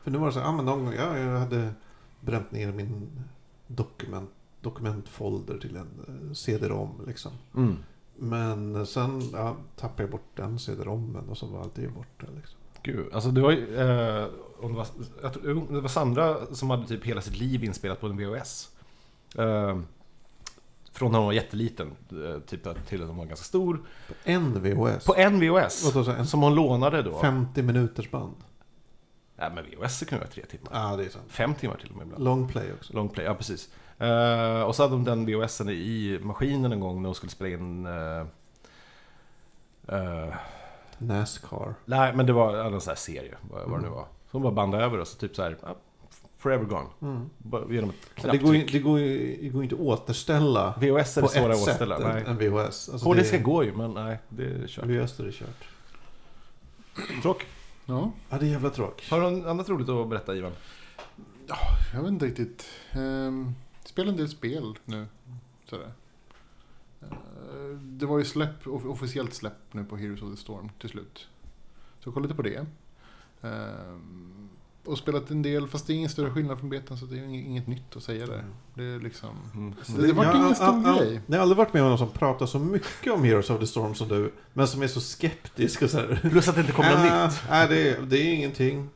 [0.03, 1.71] För nu var det så här, ah, men någon gång, ja, jag hade
[2.21, 3.11] bränt ner min
[3.66, 7.33] dokument, dokumentfolder till en eh, CD-ROM liksom.
[7.57, 7.77] Mm.
[8.16, 12.59] Men sen ja, tappade jag bort den CD-ROMen och så var allt det borta liksom.
[12.83, 13.77] Gud, alltså det var ju...
[13.77, 14.27] Eh,
[14.61, 14.87] om det, var,
[15.23, 18.68] jag tror, det var Sandra som hade typ hela sitt liv inspelat på en VHS.
[19.38, 19.79] Eh,
[20.92, 23.81] från när hon var jätteliten, eh, typ till att hon var ganska stor.
[24.25, 25.05] En VHS.
[25.05, 25.97] På en VHS.
[26.09, 27.21] En Som hon lånade då.
[27.21, 28.35] 50 minuters band.
[29.37, 30.71] Nej men VHS kan ju vara tre timmar.
[30.73, 31.25] Ja, det är sant.
[31.29, 32.25] Fem timmar till och med ibland.
[32.25, 32.92] Long play också.
[32.92, 33.68] Long play, ja precis.
[33.98, 37.50] Eh, och så hade de den VHSen i maskinen en gång när de skulle spela
[37.50, 37.87] in...
[37.87, 38.26] eh,
[39.90, 40.34] Eh,
[40.98, 41.74] Nascar.
[41.84, 43.90] nej, men det var en sån här serie, vad, vad det nu Mm.
[43.92, 44.06] var.
[44.30, 45.56] Som bara bandade över och så typ så här,
[46.38, 46.87] forever gone.
[47.02, 47.30] Mm.
[47.74, 51.16] Genom ett Ja, det, går det, går ju, det går ju inte att återställa VHS
[51.16, 52.24] är på det svåra ett att sätt Nej.
[52.26, 52.88] än VHS.
[52.88, 54.84] Alltså HDC det, går ju, men nej, det är kört.
[54.84, 55.64] VHS är det kört.
[57.22, 57.46] Tråk.
[57.87, 59.06] Ja, Ja, det är jävla tråk.
[59.11, 60.52] Har du något annat roligt att berätta, Ivan?
[61.94, 62.66] jag vet inte riktigt.
[62.96, 63.54] Um,
[63.88, 65.07] spelar en del spel nu.
[65.64, 65.92] Sådär.
[67.01, 71.29] Eh, det var ju släpp, officiellt släpp nu på Heroes of the Storm till slut.
[72.01, 72.66] Så kolla lite på det.
[73.40, 74.38] Um,
[74.88, 77.24] och spelat en del, fast det är ingen större skillnad från betan så det är
[77.24, 78.44] inget, inget nytt att säga där.
[78.74, 79.29] Det är liksom...
[79.55, 79.74] Mm.
[79.96, 81.20] Det, det var Jag- ingen stor jag- grej.
[81.27, 83.66] Jag har aldrig varit med om någon som pratar så mycket om Heroes of the
[83.66, 84.33] Storm som du.
[84.53, 86.29] Men som är så skeptisk och så här.
[86.31, 87.35] Plus att det inte kommer något "Ah, nytt.
[87.51, 88.88] Nej, det är, det är ingenting.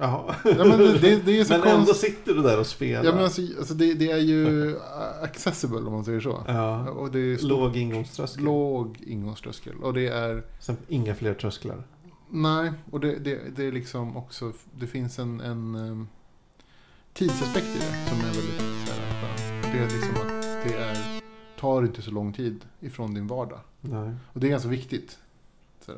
[0.00, 0.34] Jaha.
[0.44, 1.96] Ja, men det, det, det är så Men ändå konstigt.
[2.10, 3.04] sitter du där och spelar.
[3.04, 4.74] Ja, men alltså, alltså det, det är ju
[5.22, 6.44] accessible om man säger så.
[6.46, 6.88] Ja.
[6.90, 8.44] Och det är stor, Låg ingångströskel.
[8.44, 9.74] låg ingångströskel.
[9.82, 10.42] Och det är...
[10.60, 11.82] Sen inga fler trösklar.
[12.30, 14.52] Nej, och det, det, det är liksom också...
[14.78, 16.08] Det finns en, en um,
[17.12, 19.72] tidsaspekt i det som är väldigt så skön.
[19.72, 21.22] Det är liksom att det är,
[21.60, 23.60] tar inte så lång tid ifrån din vardag.
[23.80, 24.14] Nej.
[24.32, 25.18] Och det är ganska viktigt.
[25.80, 25.92] Så.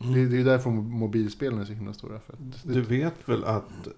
[0.00, 0.14] Mm.
[0.14, 2.20] Det, det är därför mo- mobilspelen är så himla stora.
[2.20, 3.88] För att det, Du vet väl att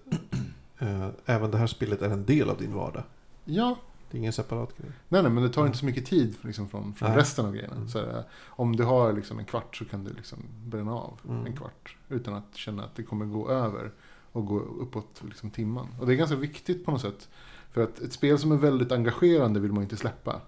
[0.79, 3.03] eh, även det här spelet är en del av din vardag?
[3.45, 3.77] Ja,
[4.15, 4.91] Det är ingen separat grej.
[5.09, 7.17] nej, nej, men det tar inte så mycket tid liksom, från, från Nej.
[7.17, 7.75] resten av grejerna.
[7.75, 7.87] Mm.
[7.87, 11.45] Så där, om du har liksom en kvart så kan du liksom bränna av Mm.
[11.45, 11.97] en kvart.
[12.09, 13.91] Utan att känna att det kommer gå över
[14.31, 15.87] och gå uppåt liksom, timman.
[15.99, 17.29] Och det är ganska viktigt på något sätt.
[17.71, 20.41] För att ett spel som är väldigt engagerande vill man inte släppa.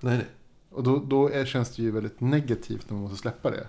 [0.00, 0.26] Nej, nej.
[0.70, 3.66] Och då, då är, känns det ju väldigt negativt när man måste släppa det.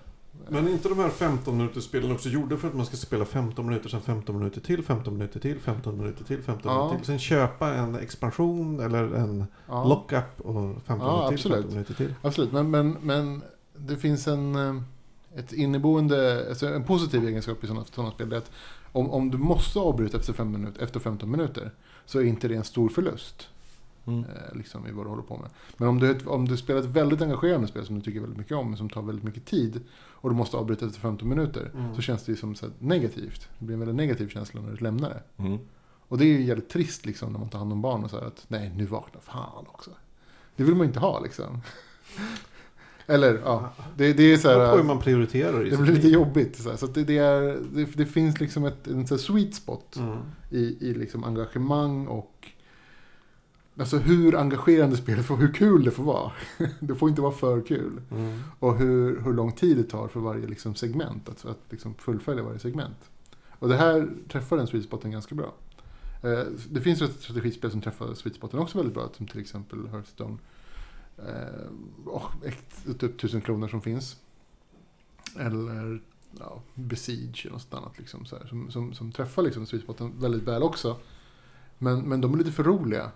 [0.49, 3.25] Men är inte de här 15 minuters spelen också gjorda för att man ska spela
[3.25, 6.77] 15 minuter, sen 15 minuter till, 15 minuter till, 15 minuter till, 15 Ja.
[6.77, 7.05] minuter till.
[7.05, 9.83] Sen köpa en expansion eller en Ja.
[9.87, 11.55] lockup och 15 Ja, minuter till, absolut.
[11.57, 12.13] 15 minuter till.
[12.21, 13.41] Absolut, men, men, men
[13.77, 14.81] det finns en, eh,
[15.39, 18.33] ett inneboende, alltså en positiv egenskap i sådana, sådana spel.
[18.33, 18.51] Att
[18.91, 21.71] om, om du måste avbryta efter, fem minut, efter 15 minuter
[22.05, 23.47] så är inte det en stor förlust.
[24.07, 24.19] Mm.
[24.23, 25.49] Eh, liksom i vad du håller på med.
[25.77, 28.57] Men om du, om du spelar ett väldigt engagerande spel som du tycker väldigt mycket
[28.57, 31.95] om, men som tar väldigt mycket tid och du måste avbryta efter 15 minuter, Mm.
[31.95, 33.47] så känns det ju som så här negativt.
[33.59, 35.43] Det blir en väldigt negativ känsla när du lämnar det.
[35.43, 35.57] Mm.
[36.07, 38.25] Och det är ju jävligt trist liksom när man tar hand om barn och säger
[38.25, 39.91] att nej, nu vaknar fan också.
[40.55, 41.61] Det vill man inte ha liksom.
[43.07, 44.83] Eller ja, det, det är så beror på hur här.
[44.83, 46.55] man prioriterar i Det blir lite jobbigt.
[46.63, 47.41] Så, här, så det, det, är,
[47.73, 50.17] det, det finns liksom ett, en så här sweet spot Mm.
[50.49, 52.47] i, i liksom engagemang och
[53.79, 56.31] Alltså hur engagerande spelet får, hur kul det får vara.
[56.79, 58.01] Det får inte vara för kul.
[58.11, 58.39] Mm.
[58.59, 62.43] Och hur, hur lång tid det tar för varje liksom segment, att, att liksom fullfölja
[62.43, 63.09] varje segment.
[63.59, 65.53] Och det här träffar den sweet spoten ganska bra.
[66.23, 69.87] Eh, det finns ett strategispel som träffar sweet spoten också väldigt bra, som till exempel
[69.87, 70.37] Hearthstone.
[71.17, 72.31] Eh, och
[72.99, 74.17] typ tusen kronor som finns.
[75.39, 76.01] Eller
[76.39, 77.99] ja, Besiege eller något annat.
[77.99, 80.97] Liksom, så här, som, som, som träffar liksom sweet spoten väldigt väl också.
[81.77, 83.11] Men, men de är lite för roliga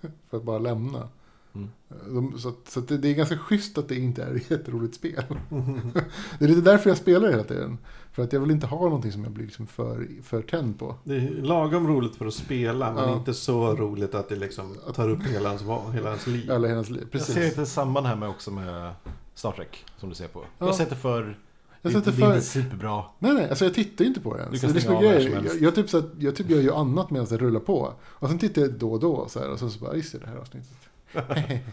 [0.30, 1.08] för att bara lämna.
[1.54, 1.70] Mm.
[2.14, 4.50] De, så att, så att det, det är ganska schysst att det inte är ett
[4.50, 5.24] jätteroligt spel.
[6.38, 7.78] det är lite därför jag spelar hela tiden.
[8.12, 10.94] För att jag vill inte ha någonting som jag blir liksom för, för tänd på.
[11.04, 13.16] Det är lagom roligt för att spela, men Ja.
[13.16, 15.62] inte så roligt att det liksom tar upp hela ens,
[15.94, 16.52] hela ens liv.
[16.52, 17.00] Alla hennes liv.
[17.02, 17.34] Jag Precis.
[17.34, 18.92] ser inte samband här med också med
[19.34, 20.44] Star Trek, som du ser på.
[20.58, 20.76] Jag har Ja.
[20.78, 21.38] sett det för
[21.82, 22.34] Jag det, sätter det är för...
[22.34, 23.02] inte superbra.
[23.18, 24.60] Nej, nej, alltså jag tittar ju inte på det Du ens.
[24.60, 25.54] kan Det är stänga som av helst.
[25.54, 27.92] jag, jag, typ så att, jag typ gör ju annat medan det rullar på.
[28.02, 30.18] Och sen tittar jag då och då så här, och så, så bara, just det,
[30.18, 30.76] det här avsnittet.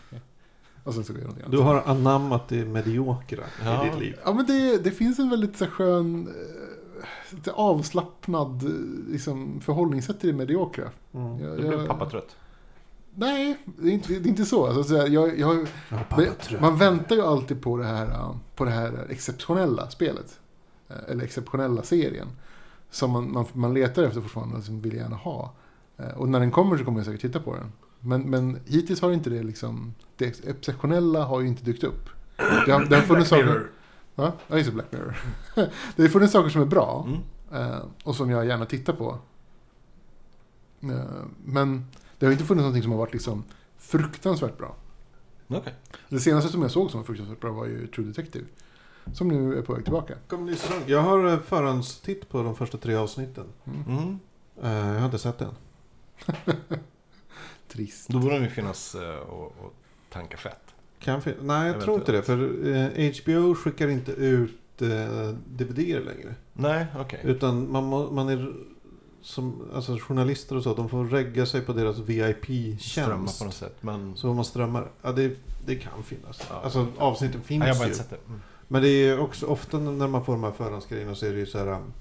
[0.83, 3.85] och sen så går jag någonting Du har anammat det mediokra Ja.
[3.87, 4.15] i ditt liv.
[4.25, 8.63] Ja, men det, det finns en väldigt så här, skön, eh, lite avslappnad
[9.09, 10.89] liksom, förhållningssätt till det mediokra.
[11.13, 11.39] Mm.
[11.39, 12.35] Jag, Du blev jag- pappa trött.
[13.19, 14.67] Nej, det är inte, det är inte så.
[14.67, 18.71] Alltså, jag, jag, Ja, Men Man väntar ju alltid på det här, uh, på det
[18.71, 20.39] här exceptionella spelet.
[20.89, 22.27] Eh, Eller exceptionella serien.
[22.91, 25.53] Som man, man, man letar efter fortfarande och som vill gärna ha.
[25.97, 27.71] Eh, Och när den kommer så kommer jag säkert titta på den.
[27.99, 29.93] Men, men hittills har inte det liksom...
[30.17, 32.09] Det exceptionella har ju inte dykt upp.
[32.65, 33.67] Det har, det har funnits saker...
[34.15, 35.17] Ja, ja, just Black Mirror.
[35.95, 37.07] det har funnits saker som är bra.
[37.07, 37.81] Mm.
[38.03, 39.17] Och som jag gärna tittar på.
[41.45, 41.85] Men
[42.19, 43.43] det har inte funnits någonting som har varit liksom
[43.77, 44.75] fruktansvärt bra.
[45.47, 45.73] Okej.
[46.09, 48.45] Det senaste som jag såg som var fruktansvärt bra var ju True Detective.
[49.13, 50.15] Som nu är på väg tillbaka.
[50.27, 50.81] Kom ny säsong.
[50.85, 53.45] Jag har eh, förhandstitt på de första tre avsnitten.
[53.65, 53.81] Mm.
[53.97, 54.19] Mm.
[54.63, 55.53] Eh, Jag har inte sett den.
[57.67, 58.07] Trist.
[58.09, 59.73] Då borde den ju finnas eh, och, och
[60.09, 60.61] tanka fett.
[60.99, 62.21] Kan fin- Nej, jag tror inte det.
[62.23, 64.59] För HBO skickar inte ut
[65.47, 66.35] DVD längre.
[66.53, 67.19] Nej, okej.
[67.23, 68.53] Utan man, man är
[69.27, 70.73] som alltså journalister och så.
[70.73, 73.39] De får regga sig på deras Strömma VIP-tjänst.
[73.39, 73.75] på något sätt.
[73.81, 74.87] Men Så man strömmar.
[75.01, 76.41] Ja, det, det kan finnas.
[76.49, 76.61] Ja.
[76.63, 77.93] Alltså avsnitten finns Nej, jag har bara ju.
[77.95, 78.17] sett det.
[78.27, 78.39] Mm.
[78.67, 81.45] Men det är också ofta när man får de här förhandsgrejerna så är det ju
[81.45, 81.93] så här um,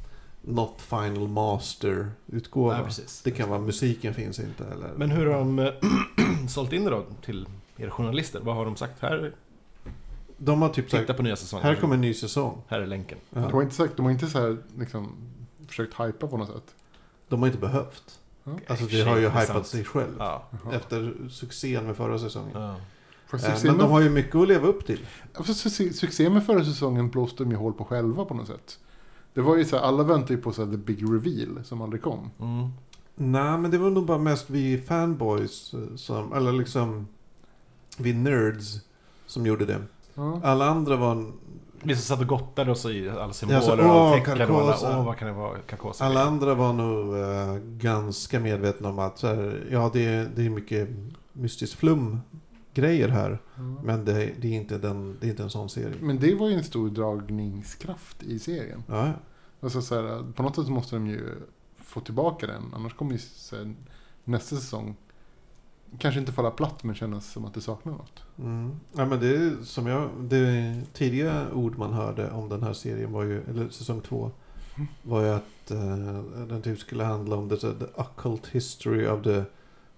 [0.42, 2.78] Not Final Master utgåva.
[2.78, 3.22] Ja, precis.
[3.24, 4.88] Det kan vara musiken finns inte eller...
[4.96, 5.72] Men hur har de eh,
[6.48, 8.40] sålt in det då till er journalister?
[8.40, 9.02] Vad har de sagt?
[9.02, 9.32] Här,
[10.38, 11.66] De har typ titta sagt, på nya säsongen.
[11.66, 12.62] här kommer en ny säsong.
[12.68, 13.18] Här är länken.
[13.30, 13.62] De har Ja.
[13.62, 15.12] inte sagt, de har inte så här, liksom,
[15.68, 16.74] försökt hypa på något sätt.
[17.28, 18.20] De har inte behövt.
[18.44, 18.52] Ja.
[18.66, 20.14] Alltså för det har ju hypat sig själv.
[20.18, 20.44] Ja.
[20.72, 22.50] Efter succén med förra säsongen.
[22.62, 22.76] ja.
[23.30, 25.06] Fast Eh, Men de har ju mycket att leva upp till.
[25.34, 28.78] fast succé- med förra säsongen blåste de ju hål på själva på något sätt.
[29.34, 31.82] Det var ju så här, alla väntade ju på så här, the big reveal som
[31.82, 32.30] aldrig kom.
[32.40, 32.68] Mm.
[33.14, 37.06] Nej, men det var nog bara mest vi fanboys eh, som, eller liksom
[37.98, 38.80] vi nerds
[39.26, 39.82] som gjorde det.
[40.14, 40.40] Ja.
[40.44, 41.32] Alla andra var,
[41.82, 44.72] Vi som satt och gottade oss i alla symboler Ja, så, och tecken och alla,
[44.72, 44.98] Carcosa.
[44.98, 45.58] åh vad kan det vara?
[45.58, 46.04] Carcosa.
[46.04, 50.46] alla andra var nog eh, ganska medvetna om att så här, ja, det är, det
[50.46, 50.88] är mycket
[51.32, 52.20] mystiskt flum
[52.74, 53.38] grejer här.
[53.58, 53.74] Mm.
[53.84, 55.94] Men det, det, är inte den, det är inte en sån serie.
[56.00, 58.82] Men det var ju en stor dragningskraft i serien.
[58.88, 59.12] Ja, ja.
[59.60, 61.34] Alltså så här, på något sätt måste de ju
[61.76, 62.62] få tillbaka den.
[62.74, 63.74] Annars kommer ju så här,
[64.24, 64.96] nästa säsong
[65.98, 68.22] kanske inte falla platt men kännas som att det saknar något.
[68.38, 68.72] Mm.
[68.92, 73.12] Ja, men det är som jag, det tidiga ord man hörde om den här serien
[73.12, 74.30] var ju, eller säsong två,
[75.02, 79.44] var ju att eh, den typ skulle handla om the, the occult history of the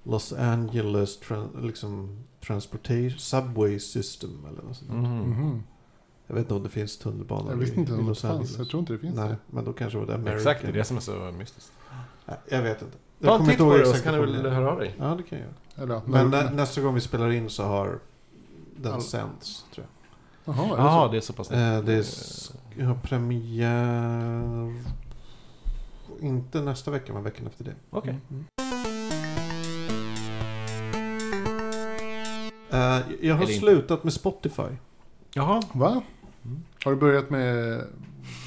[0.03, 4.91] Los Angeles tran, liksom, transportation subway system eller något sånt.
[4.91, 5.19] Mhm.
[5.19, 5.63] Mhm.
[6.27, 8.21] Jag vet inte om det finns tunnelbanor Jag visste inte i, i om det Los
[8.21, 8.33] fanns.
[8.35, 8.59] Angeles.
[8.59, 9.37] Jag tror inte det finns Nej, det.
[9.47, 10.37] men då kanske var det American.
[10.37, 11.73] Exakt, det är det som är så mystiskt.
[12.51, 12.97] Jag vet inte.
[13.21, 14.95] Ta Jag en titt på det så exakt kan du väl höra av dig.
[14.99, 15.55] Ja, det kan jag göra.
[15.85, 17.99] Eller, Men nä, nästa gång vi spelar in så har
[18.77, 20.55] den All- sänds, tror jag.
[20.57, 21.13] Jaha, är det Jaha, så?
[21.13, 22.03] det är så pass Eh, det är
[22.87, 24.75] har premiär...
[26.21, 27.75] Inte nästa vecka, men veckan efter det.
[27.91, 28.19] Okej.
[28.31, 28.45] Mm.
[32.71, 34.63] Eh, jag har slutat med Spotify.
[35.35, 35.63] Jaha.
[35.73, 36.03] Va?
[36.45, 36.63] Mm.
[36.85, 37.85] Har du börjat med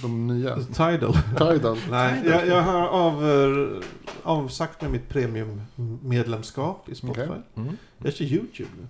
[0.02, 0.56] de nya?
[0.56, 1.14] Tidal.
[1.38, 1.78] Tidal?
[1.90, 3.84] Nej, jag, jag har av,
[4.24, 7.22] avsagt med mitt premiummedlemskap i Spotify.
[7.22, 7.42] Okej.
[7.56, 7.78] Mm.
[7.98, 8.88] Jag kör YouTube nu.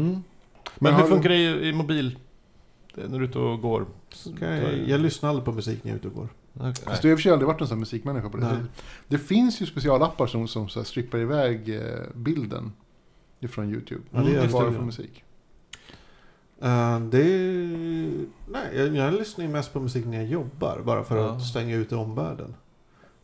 [0.00, 0.12] Mm.
[0.14, 0.22] Men
[0.78, 2.18] Men hur du- funkar det i, i mobil?
[2.94, 3.86] Det är När du är ute och går?
[4.38, 6.28] Kan jag, jag lyssnar aldrig på musik när jag är ute och går.
[6.54, 6.72] Okay.
[6.84, 8.52] Fast du har i och för sig aldrig varit en sån musikmänniska på det Nej.
[8.56, 8.70] sättet.
[9.08, 11.82] Det finns ju specialappar som, som så här strippar iväg eh,
[12.14, 12.72] bilden
[13.40, 14.00] ifrån YouTube.
[14.10, 15.24] Ja, det gör bara för musik.
[16.60, 20.80] Eh, det är, Nej, jag, jag lyssnar ju mest på musik när jag jobbar.
[20.84, 21.30] Bara för Ja.
[21.30, 22.54] att stänga ute omvärlden.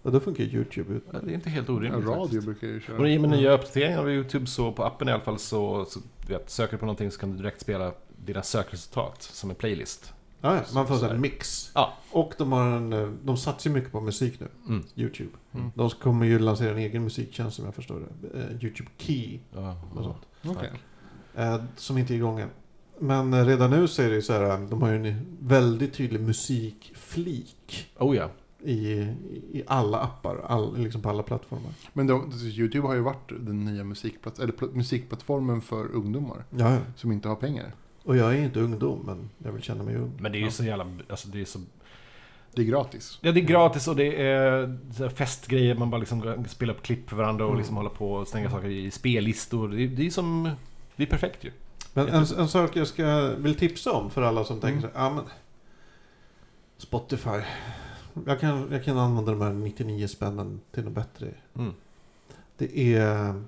[0.02, 1.04] Och då funkar YouTube ut.
[1.12, 2.44] Ja, det är inte helt Ja, orimligt radio faktiskt.
[2.44, 2.98] brukar ju köra.
[2.98, 5.84] Och i och med nya uppdateringar av YouTube så på appen i alla fall så,
[5.84, 7.92] så vet, söker du på någonting så kan du direkt spela
[8.26, 10.12] dina sökresultat som en playlist.
[10.40, 11.70] Ja, ja, man får Så en mix.
[11.74, 11.92] Ja.
[12.10, 14.48] Och de, har en, eh, de satsar ju mycket på musik nu.
[14.68, 14.84] Mm.
[14.96, 15.30] YouTube.
[15.54, 15.70] Mm.
[15.74, 18.38] De kommer ju lansera en egen musiktjänst som jag förstår det.
[18.40, 19.38] Eh, YouTube Key.
[19.54, 20.58] Ja, Och sånt.
[21.36, 22.48] Eh, som inte är igång än.
[23.02, 24.66] Men redan nu så är det ju så här.
[24.70, 27.88] De har ju en väldigt tydlig musikflik.
[27.98, 28.30] Oh ja.
[28.64, 28.92] I,
[29.52, 30.36] I alla appar.
[30.48, 31.70] All, liksom på alla plattformar.
[31.92, 36.72] Men de, YouTube har ju varit den nya musikplats, eller pl- musikplattformen för ungdomar Ja,
[36.72, 36.78] ja.
[36.96, 37.72] som inte har pengar.
[38.04, 40.12] Och jag är inte ungdom, men jag vill känna mig ung.
[40.20, 40.86] Men det är ju så jävla...
[41.08, 41.58] Alltså det är så...
[42.54, 43.18] Det är gratis.
[43.22, 45.74] Ja, det är gratis och det är festgrejer.
[45.74, 47.58] Man bara liksom spelar upp klipp för varandra och Mm.
[47.58, 49.68] liksom håller på och slänga saker i spellistor.
[49.68, 50.50] Det är, det är som...
[50.96, 51.50] Det är perfekt ju.
[51.92, 54.92] Men en, en sak jag ska, vill tipsa om för alla som tänker Mm.
[54.92, 55.24] så här, ja men
[56.76, 57.40] Spotify.
[58.26, 61.28] Jag kan, jag kan använda de här 99 spännen till något bättre.
[61.54, 61.72] Mm.
[62.56, 63.42] Det är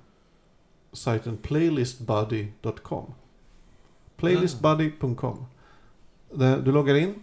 [0.93, 3.13] sajten playlistbuddy.com.
[4.15, 5.45] Playlistbuddy.com.
[6.63, 7.15] Du loggar in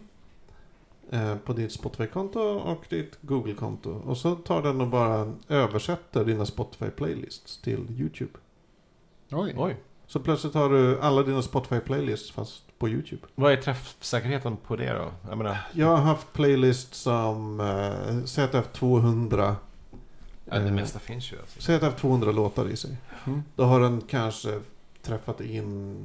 [1.11, 3.91] eh, på ditt Spotify-konto och ditt Google-konto.
[3.91, 8.33] Och så tar den och bara översätter dina Spotify-playlists till YouTube.
[9.31, 9.55] Oj.
[9.57, 9.77] Oj.
[10.12, 13.22] Så plötsligt har du alla dina Spotify-playlists fast på YouTube.
[13.35, 15.11] Vad är träffsäkerheten på det då?
[15.29, 15.59] Jag menar...
[15.72, 19.57] Jag har haft playlists som eh, säg att jag har haft 200
[20.44, 20.72] Ja, det Eh.
[20.72, 21.38] mesta finns ju.
[21.38, 21.61] Alltså.
[21.61, 22.96] Säg att jag har haft 200 låtar i sig.
[23.25, 23.42] Mm.
[23.57, 24.61] Då har den kanske
[25.03, 25.96] träffat in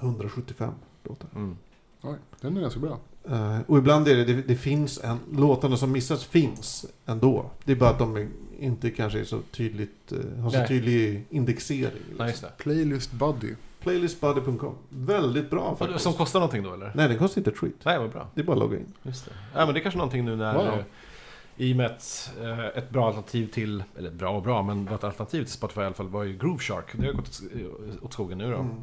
[0.00, 0.70] 175
[1.04, 1.28] låtar.
[1.34, 1.56] Mm.
[2.02, 2.98] Oj, den är ganska bra.
[3.30, 7.50] Eh, och ibland är det, det, det finns en, låtarna som missas finns ändå.
[7.64, 10.68] Det är bara att de är- inte kanske är så tydligt, eh, har så Nej.
[10.68, 12.02] tydlig indexering.
[12.20, 12.50] Just det.
[12.58, 13.54] Playlist Buddy.
[13.80, 14.74] Playlistbuddy.com.
[14.88, 16.00] Väldigt bra faktiskt.
[16.04, 16.92] Som kostar någonting då eller?
[16.94, 17.76] Nej, den kostar inte ett skit.
[17.84, 18.28] Nej, vad bra.
[18.34, 18.86] Det är bara att logga in.
[19.02, 19.30] Just det.
[19.54, 20.54] Ja, men det är kanske någonting nu när...
[20.54, 20.66] Wow.
[20.66, 20.84] eh,
[21.56, 23.84] I och med ett, eh, ett bra alternativ till...
[23.98, 26.58] Eller bra och bra, men ett alternativ till Spotify i alla fall var ju Groove
[26.58, 26.84] Shark.
[26.92, 28.56] Det har gått åt- åt skogen nu då.
[28.58, 28.74] Mm.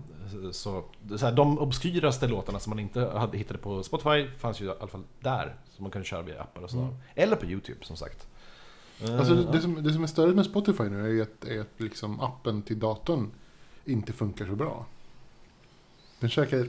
[0.52, 0.84] Så,
[1.18, 4.70] så här, de obskyraste låtarna som man inte hade, hittade på Spotify fanns ju i
[4.70, 5.56] alla fall där.
[5.76, 6.84] Som man kunde köra via appar och sådär.
[6.84, 6.96] Mm.
[7.16, 8.28] Eller på YouTube som sagt.
[9.04, 11.62] Eh, Alltså det, som, det som är större med Spotify nu är ju att, är
[11.62, 13.32] att liksom appen till datorn
[13.86, 14.86] inte funkar så bra.
[16.20, 16.68] Den käkar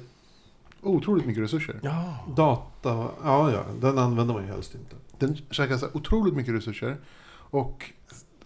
[0.82, 1.80] otroligt mycket resurser.
[1.82, 2.16] Ja.
[2.36, 4.96] Data, ja ja, den använder man ju helst inte.
[5.18, 6.96] Den käkar så otroligt mycket resurser.
[7.32, 7.92] Och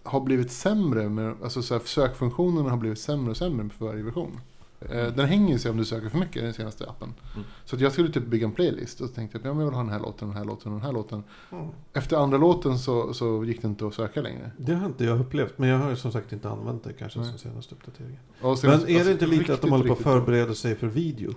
[0.03, 1.09] har blivit sämre.
[1.09, 4.39] Med, alltså så här, sökfunktionerna har blivit sämre och sämre för varje version.
[4.79, 7.13] Eh, Den hänger sig om du söker för mycket i den senaste appen.
[7.33, 7.47] Mm.
[7.65, 9.73] Så att jag skulle typ bygga en playlist och så tänkte jag att jag vill
[9.73, 11.23] ha den här låten, den här låten och den här låten.
[11.51, 11.67] Mm.
[11.93, 14.51] Efter andra låten så, så gick det inte att söka längre.
[14.57, 17.29] Det har inte jag upplevt, men jag har som sagt inte använt det kanske Nej.
[17.29, 18.19] sen senaste uppdateringen.
[18.41, 18.55] Men är
[18.87, 21.33] det alltså, inte lite att de håller på att förbereda sig för video?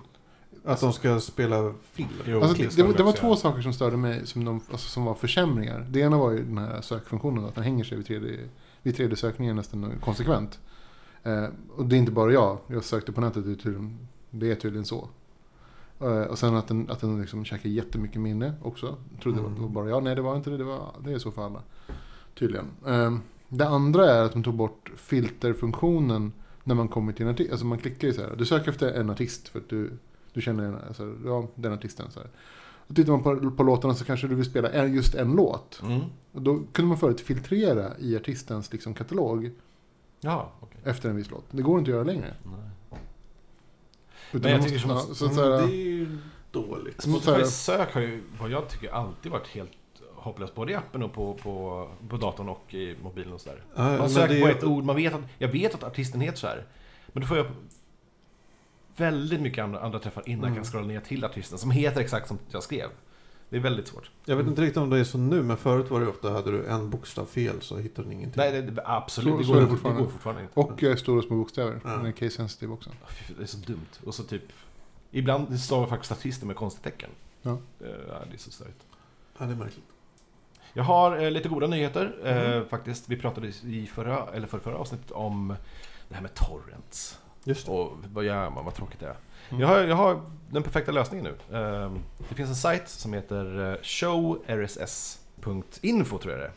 [0.63, 2.09] Att de ska spela film?
[2.41, 5.13] Alltså, det, det, var, det två saker som störde mig som, de, alltså, som var
[5.13, 5.87] försämringar.
[5.89, 8.49] Det ena var ju den här sökfunktionen, att den hänger sig vid tredje,
[8.81, 10.59] vid tredje sökningen nästan konsekvent.
[11.23, 14.51] Eh, och det är inte bara jag, jag sökte på nätet, det är tydligen, det
[14.51, 15.07] är tydligen så.
[15.99, 18.97] Eh, och sen att den, att den liksom käkar jättemycket minne också.
[19.13, 19.55] Jag trodde Mm.
[19.55, 21.45] det var bara jag, nej det var inte det, det, var, det är så för
[21.45, 21.61] alla.
[22.39, 22.65] Tydligen.
[22.87, 23.17] Eh,
[23.49, 26.31] det andra är att de tog bort filterfunktionen
[26.63, 27.51] när man kommer till en artist.
[27.51, 29.91] Alltså man klickar ju så här, du söker efter en artist för att du,
[30.33, 32.11] du känner alltså, ja, den artisten.
[32.11, 32.29] Så här.
[32.87, 35.81] Och tittar man på, på låtarna så kanske du vill spela en, just en låt.
[35.83, 36.01] Mm.
[36.31, 39.51] Och då kunde man förut filtrera i artistens liksom, katalog
[40.21, 40.81] Ja, okej.
[40.83, 41.45] efter en viss låt.
[41.51, 42.33] Det går inte att göra längre.
[42.43, 42.99] Nej.
[44.31, 46.17] Utan Men jag tycker som att- så, Mm, så det är ju
[46.51, 47.01] dåligt.
[47.01, 49.71] Så här- Spotify sök har ju, vad jag tycker, alltid varit helt
[50.15, 50.55] hopplöst.
[50.55, 53.63] Både i appen och på, på, på datorn och i mobilen och sådär.
[53.75, 56.65] Man söker på ett ord, man vet att, jag vet att artisten heter så här.
[57.07, 57.45] Men då får jag
[58.97, 60.63] väldigt mycket andra, andra träffar innan jag Mm.
[60.63, 62.89] kan scrolla ner till artisten som heter exakt som jag skrev.
[63.51, 64.11] Det är väldigt svårt.
[64.25, 66.51] Jag vet inte riktigt om det är så nu, men förut var det ofta, hade
[66.51, 68.33] du en bokstav fel så hittade du ingenting.
[68.43, 69.33] Nej, det, det, absolut.
[69.33, 70.01] Så- det, går, är det inte- det fortfarande.
[70.03, 70.59] går fortfarande inte.
[70.59, 71.79] och eh, stora och små bokstäver.
[71.83, 71.89] Ja.
[71.89, 72.89] Den är case sensitive också.
[73.37, 73.85] Det är så dumt.
[74.05, 74.43] Och så typ...
[75.11, 77.09] Ibland stavar faktiskt artister med konstigtecken.
[77.41, 77.51] Ja.
[77.51, 77.57] Eh,
[78.09, 78.85] Ja, det är så störigt.
[79.37, 79.85] Ja, det är märkligt.
[80.73, 82.67] Jag har eh, lite goda nyheter eh, Mm.
[82.67, 83.09] faktiskt.
[83.09, 85.55] Vi pratade i förra, eller för förra avsnittet om
[86.09, 87.19] det här med torrents.
[87.43, 87.71] Just det.
[87.71, 88.65] Och vad gör man?
[88.65, 89.15] Vad tråkigt det är.
[89.49, 89.61] Mm.
[89.61, 91.35] Jag, har, jag har den perfekta lösningen nu.
[91.57, 91.91] Eh,
[92.29, 94.97] det finns en sajt som heter eh, showrss.info
[96.17, 96.51] tror jag det är.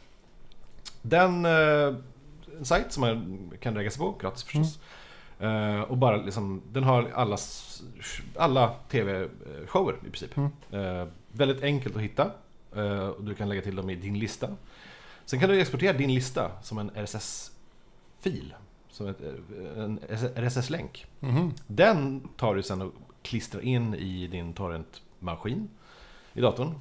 [1.03, 1.44] Den...
[1.44, 1.94] Eh,
[2.59, 4.79] en sajt som man kan lägga sig på, gratis förstås.
[5.40, 7.37] Eh, och bara liksom, den har alla,
[8.37, 10.37] alla TV-shower i princip.
[10.37, 10.51] Mm.
[11.33, 12.31] Väldigt enkelt att hitta.
[13.16, 14.49] Och du kan lägga till dem i din lista.
[15.25, 18.55] Sen kan du exportera din lista som en RSS-fil.
[18.94, 19.20] Som ett,
[19.76, 19.98] en
[20.37, 21.07] RSS-länk.
[21.20, 21.52] Mhm.
[21.66, 25.68] Den tar du sen och klistrar in i din torrentmaskin
[26.33, 26.74] i datorn.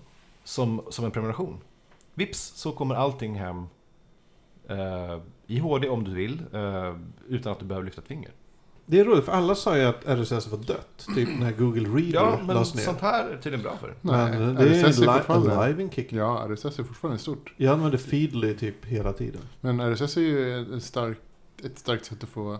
[0.43, 1.60] Som, som en prenumeration.
[2.13, 3.65] Vips så kommer allting hem
[4.67, 6.41] eh, i HD om du vill.
[6.54, 6.95] Eh,
[7.28, 8.32] utan att du behöver lyfta ett finger.
[8.86, 11.08] Det är roligt, för alla sa ju att RSS var dött.
[11.15, 12.84] Typ när Google Reader Ja, men lades ner.
[12.84, 13.95] sånt här är tydligen bra för.
[14.02, 15.58] Nej, men det är RSS är li- fortfarande...
[15.58, 16.12] alive in kick.
[16.13, 17.54] Ja, RSS är fortfarande stort.
[17.58, 19.41] Jag använder Feedly typ hela tiden.
[19.62, 21.21] Men RSS är ju ett starkt,
[21.63, 22.60] ett starkt sätt att få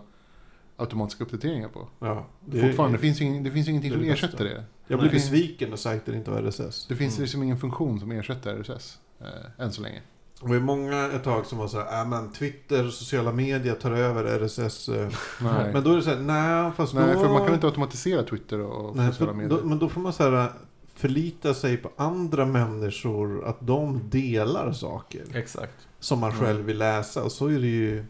[0.76, 1.88] automatiska uppdateringar på.
[1.98, 4.44] Ja, det, Fortfarande, det finns ju ing- det finns ju ingenting det är som ersätter
[4.44, 4.64] det.
[4.86, 6.86] Jag blir besviken när sajter inte har RSS.
[6.88, 7.22] Det finns Mm.
[7.22, 8.98] liksom ingen funktion som ersätter RSS.
[9.20, 10.00] Eh, än så länge.
[10.40, 13.74] Det var många ett tag som var så här, äh, men Twitter och sociala medier
[13.74, 14.88] tar över RSS.
[14.88, 15.08] eh."
[15.40, 17.20] Nej, Men då är det så här, nej fast Nej då...
[17.20, 19.58] för man kan inte automatisera Twitter och Nej, sociala för, medier.
[19.62, 20.52] då, men då får man så här,
[20.94, 25.74] förlita sig på andra människor, att de delar saker Exakt.
[26.00, 27.22] som man själv vill läsa.
[27.24, 28.04] Och så är det ju...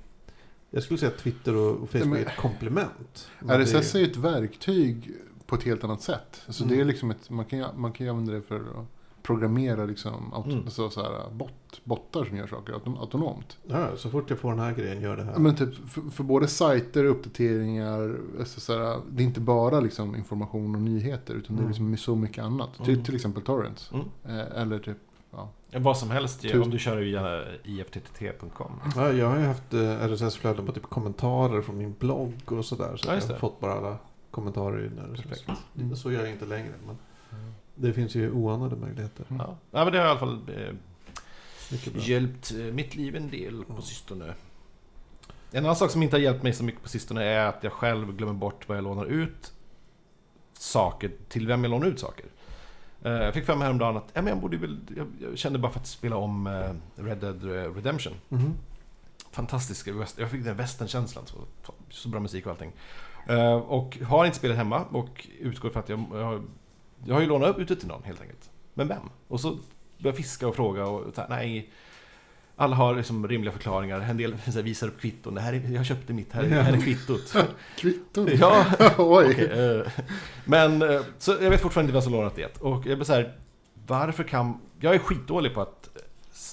[0.74, 3.28] Jag skulle säga att Twitter och, Facebook Men- är ett komplement.
[3.40, 5.10] Men RSS det är ju ett verktyg
[5.46, 6.42] på ett helt annat sätt.
[6.46, 6.88] Alltså det är Mm.
[6.88, 8.86] liksom ett, man, kan, man kan använda det för att
[9.22, 10.64] programmera liksom, auto, Mm.
[10.64, 13.58] alltså så här, bot, bottar som gör saker autom, autonomt.
[13.66, 15.32] Ja, så fort jag får den här grejen, gör det här.
[15.32, 19.80] Ja, Men typ för, för både sajter, uppdateringar, alltså så här, det är inte bara
[19.80, 21.68] liksom information och nyheter utan det är Mm.
[21.68, 22.78] liksom så mycket annat.
[22.78, 22.84] Mm.
[22.86, 23.90] Till, till exempel torrents.
[23.92, 24.06] Mm.
[24.38, 24.98] Eh, eller typ,
[25.76, 26.62] Vad som helst Tusen.
[26.62, 28.80] om du kör via ifttt.com.
[28.96, 32.96] Ja, jag har ju haft eh, RSS-flöden på typ kommentarer från min blogg och sådär.
[32.96, 33.98] Så Ja, jag har fått bara alla
[34.30, 35.22] kommentarer i den RSS.
[35.22, 35.50] Perfekt.
[35.78, 35.96] Mm.
[35.96, 36.72] Så gör jag inte längre.
[36.86, 36.98] Men
[37.74, 39.24] det finns ju oanade möjligheter.
[39.28, 39.42] Mm.
[39.46, 39.56] Ja.
[39.70, 40.74] ja, men det har i alla fall eh,
[41.94, 43.82] hjälpt eh, mitt liv en del på Mm.
[43.82, 44.34] sistone.
[45.50, 47.72] En annan sak som inte har hjälpt mig så mycket på sistone är att jag
[47.72, 49.52] själv glömmer bort vad jag lånar ut
[50.58, 52.26] saker, till vem jag lånar ut saker.
[53.04, 54.78] Eh, Jag fick för mig häromdagen att ja, men jag, borde väl,
[55.20, 57.44] jag, kände bara för att spela om eh, Red Dead
[57.76, 58.12] Redemption.
[58.28, 58.54] Mhm.
[59.30, 61.24] Fantastisk west- Jag fick den western-känslan.
[61.26, 61.36] Så,
[61.90, 62.72] så bra musik och allting.
[63.28, 66.42] Eh, och har inte spelet hemma och utgår för att jag, jag, har-
[67.04, 68.50] jag har ju lånat ut det till någon helt enkelt.
[68.74, 69.10] Men vem?
[69.28, 69.60] Och så börjar
[69.98, 71.70] jag fiska och fråga och så här, nej.
[72.56, 74.00] Alla har liksom rimliga förklaringar.
[74.00, 75.34] En del visar upp kvitton.
[75.34, 77.34] Det här är, jag köpte mitt, här, är- här är kvittot.
[77.78, 78.28] kvitton.
[78.40, 78.64] ja,
[78.98, 79.26] Oj.
[79.30, 79.78] okej.
[79.78, 79.86] eh,
[80.44, 82.60] men eh, så jag vet fortfarande inte vem som lånat det.
[82.60, 83.32] Och jag blir så här,
[83.86, 84.60] varför kan...
[84.80, 85.88] Jag är skitdålig på att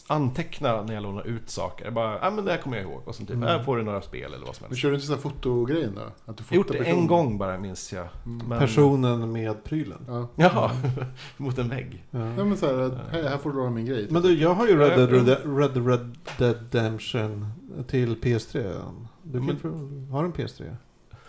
[0.07, 1.85] anteckna när jag lånar ut saker.
[1.85, 3.01] Jag bara, ja men det här kommer jag ihåg.
[3.05, 4.81] Och så typ, här får du några spel eller vad som Men helst.
[4.81, 6.31] kör du inte sådär fotogrejen då?
[6.31, 7.07] Att du Jag gjort det en personen?
[7.07, 8.07] gång bara minns jag.
[8.25, 8.47] Mm.
[8.47, 10.05] Men- Personen med prylen.
[10.07, 10.27] Ja.
[10.35, 10.71] Jaha,
[11.37, 12.03] mot en vägg.
[12.11, 12.19] Ja.
[12.19, 14.07] Nej men såhär, att, hej, här får du låna min grej.
[14.09, 17.47] Men du, jag har ju Red Dead, Ja, Red, Red, Red Dead Redemption
[17.87, 18.81] till PS3.
[19.23, 19.67] Du kan Men- få,
[20.15, 20.75] har en PS3?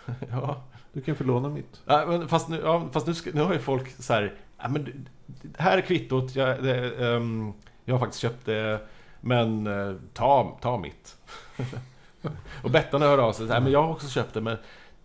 [0.30, 0.62] Ja.
[0.92, 1.80] Du kan få låna mitt.
[1.86, 4.68] Ja, men fast nu, ja, fast nu, ska, nu har ju folk så här, ja,
[4.68, 5.06] men
[5.58, 7.52] här är kvittot, jag, det, ehm,
[7.84, 8.80] jag har faktiskt köpt det,
[9.20, 11.16] men eh, ta, ta mitt.
[12.62, 14.56] och Bettan hör av sig, så här, men jag har också köpt det, men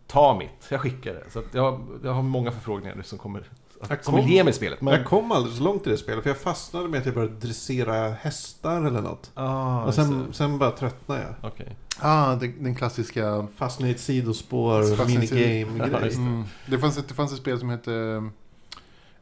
[0.08, 1.24] ta mitt, jag skickar det.
[1.30, 3.44] Så att jag, jag har många förfrågningar nu som kommer,
[3.90, 4.82] Jag som vill kom- ge mig spelet.
[4.82, 7.16] Men, Jag kom alldeles så långt i det spelet för jag fastnade med att jag
[7.16, 9.32] började dressera hästar eller något.
[9.34, 11.52] ah, Och sen, sen bara tröttnade jag.
[11.52, 11.76] Okej.
[12.00, 13.48] Ah, den, den klassiska...
[13.56, 16.06] Fastnade i ett sidospår, Fastnade i ett minigame Ja, grej.
[16.06, 16.22] just det.
[16.24, 16.44] Mm.
[16.66, 18.24] Det, fanns ett, det fanns ett spel som hette...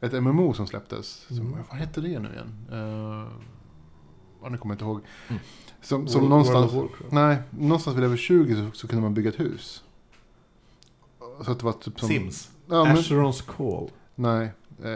[0.05, 1.25] Ett MMO som släpptes.
[1.27, 1.59] Som, Mm.
[1.69, 2.65] Vad hette det nu igen?
[2.71, 3.27] Uh,
[4.41, 5.01] ja, nu kommer jag inte ihåg.
[5.27, 5.41] Mm.
[5.81, 6.73] Som, som World- någonstans...
[6.73, 6.89] World.
[7.09, 9.83] Nej, någonstans vid level 20 så, så kunde man bygga ett hus.
[11.45, 12.09] Så att det var typ som...
[12.09, 12.51] Sims.
[12.69, 13.89] Ja, Asherons Call.
[14.15, 14.51] nej,
[14.83, 14.91] eh,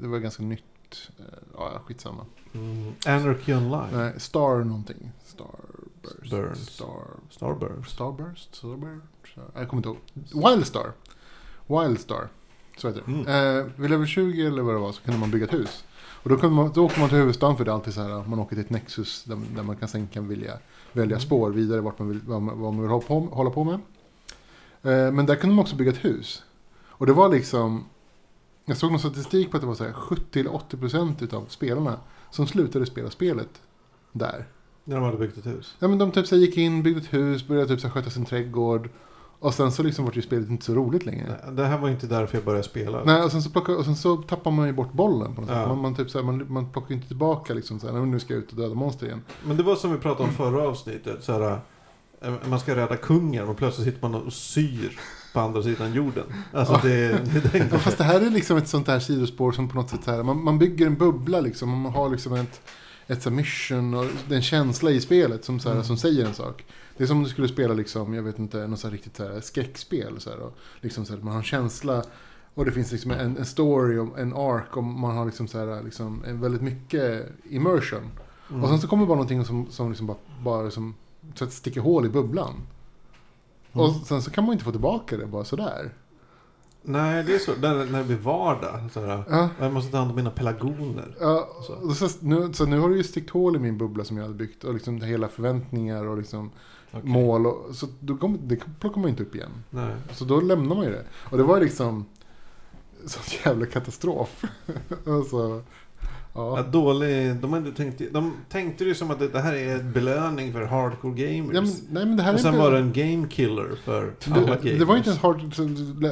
[0.00, 1.10] det var ganska nytt.
[1.18, 2.26] Eh, ja, skitsamma.
[2.54, 2.92] Mm.
[3.06, 3.88] Anarchy Online.
[3.92, 5.12] Nej, Star någonting.
[5.24, 6.30] Starburst.
[6.30, 6.68] Burns.
[6.70, 7.06] Star...
[7.30, 7.90] Starburst.
[7.94, 8.54] Starburst?
[8.54, 9.36] Starburst?
[9.54, 10.44] Jag kommer inte ihåg.
[10.52, 10.92] Wildstar.
[11.66, 12.28] Wildstar.
[12.78, 13.12] Så heter det.
[13.12, 13.58] Mm.
[13.58, 15.84] Eh, vid level 20 eller vad det var så kunde man bygga ett hus.
[16.22, 18.28] Och då, kunde man, då åker man till huvudstaden för det är alltid så här.
[18.28, 20.58] Man åker till ett Nexus där, där man kan, sen kan vilja,
[20.92, 21.20] välja Mm.
[21.20, 23.74] spår vidare vart man vill, vad, man, vad man vill hålla på, hålla på med.
[24.82, 26.42] Eh, men där kunde man också bygga ett hus.
[26.88, 27.84] Och det var liksom.
[28.64, 31.98] Jag såg någon statistik på att det var så här 70-80% av spelarna
[32.30, 33.62] som slutade spela spelet
[34.12, 34.46] där.
[34.84, 35.76] När de hade byggt ett hus.
[35.78, 38.24] Ja, men de typ så gick in, byggde ett hus, började typ så sköta sin
[38.24, 38.88] trädgård.
[39.40, 41.26] Och sen så liksom var ju spelet inte så roligt längre.
[41.44, 43.04] Nej, Det här var inte därför jag började spela.
[43.04, 45.50] Nej, och sen, så plockar, och sen så tappar man ju bort bollen på något
[45.50, 45.56] Ja.
[45.56, 45.68] sätt.
[45.68, 48.02] Man, man, typ så här, man, man plockar ju inte tillbaka liksom så här, "Nej,
[48.02, 49.22] men nu ska jag ut och döda monster igen.
[49.44, 51.24] Men det var som vi pratade om förra avsnittet.
[51.24, 51.60] Så här,
[52.22, 55.00] eh, man ska rädda kungen och plötsligt sitter man och syr
[55.32, 56.24] på andra sidan jorden.
[56.52, 59.52] Alltså det, det är den Ja, fast det här är liksom ett sånt här sidospår
[59.52, 61.72] som på något sätt här, man, man bygger en bubbla liksom.
[61.72, 62.60] och Man har liksom ett,
[63.06, 65.84] ett så mission och en känsla i spelet som, så här, Mm.
[65.84, 66.64] som säger en sak.
[66.98, 69.24] Det är som om du skulle spela liksom, jag vet inte, något så riktigt så
[69.24, 70.20] här skräckspel.
[70.20, 72.04] Så här, och liksom så här, man har en känsla
[72.54, 75.58] och det finns liksom en, en story, och en arc och man har liksom så
[75.58, 78.10] här, liksom väldigt mycket immersion.
[78.50, 78.62] Mm.
[78.62, 80.94] Och sen så kommer bara någonting som, som liksom bara, bara liksom,
[81.34, 82.54] så att sticka hål i bubblan.
[83.72, 83.86] Mm.
[83.86, 85.94] Och sen så kan man inte få tillbaka det bara sådär.
[86.82, 87.52] Nej, det är så.
[87.60, 88.80] När, när det blir vardag.
[88.92, 91.16] Så här, Ja, jag måste ta hand om mina pelargoner.
[91.20, 91.94] ja, Så.
[91.94, 94.34] så, nu, så nu har du ju stickt hål i min bubbla som jag hade
[94.34, 94.64] byggt.
[94.64, 96.50] Och liksom hela förväntningar och liksom
[96.92, 97.10] Okej.
[97.10, 97.46] mål.
[97.46, 99.50] Och, så då kom, det plockar man inte upp igen.
[99.70, 99.92] Nej.
[100.12, 101.04] Så då lämnar man ju det.
[101.30, 102.04] Och det var liksom
[103.06, 104.44] sån jävla katastrof.
[105.06, 105.62] alltså,
[106.38, 106.56] Ja.
[106.56, 106.62] ja.
[106.62, 110.52] dålig, de, hade tänkt, de tänkte ju som att det, det här är en belöning
[110.52, 111.54] för hardcore gamers.
[111.54, 112.64] Ja, men, nej men det här och sen inte...
[112.64, 114.78] var det en game killer för alla Det, gamers.
[114.78, 115.40] det var inte ens hard,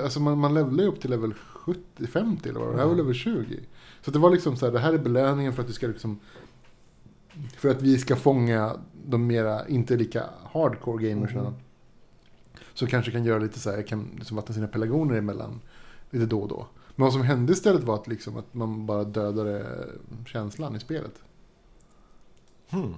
[0.02, 2.76] alltså man, man levlade ju upp till level 70, 50 eller vad det var.
[2.76, 3.60] Det här var level 20.
[4.04, 6.18] Så det var liksom så här, det här är belöningen för att du ska liksom...
[7.58, 8.76] För att vi ska fånga
[9.06, 11.40] de mera, inte lika hardcore gamersna.
[11.40, 11.54] Mm.
[12.74, 15.60] Så kanske kan göra lite så här, kan liksom vattna sina pelargoner emellan
[16.10, 16.66] lite då och då.
[16.94, 19.66] Men vad som hände istället var att, liksom, att man bara dödade
[20.26, 21.14] känslan i spelet.
[22.68, 22.94] Hmm.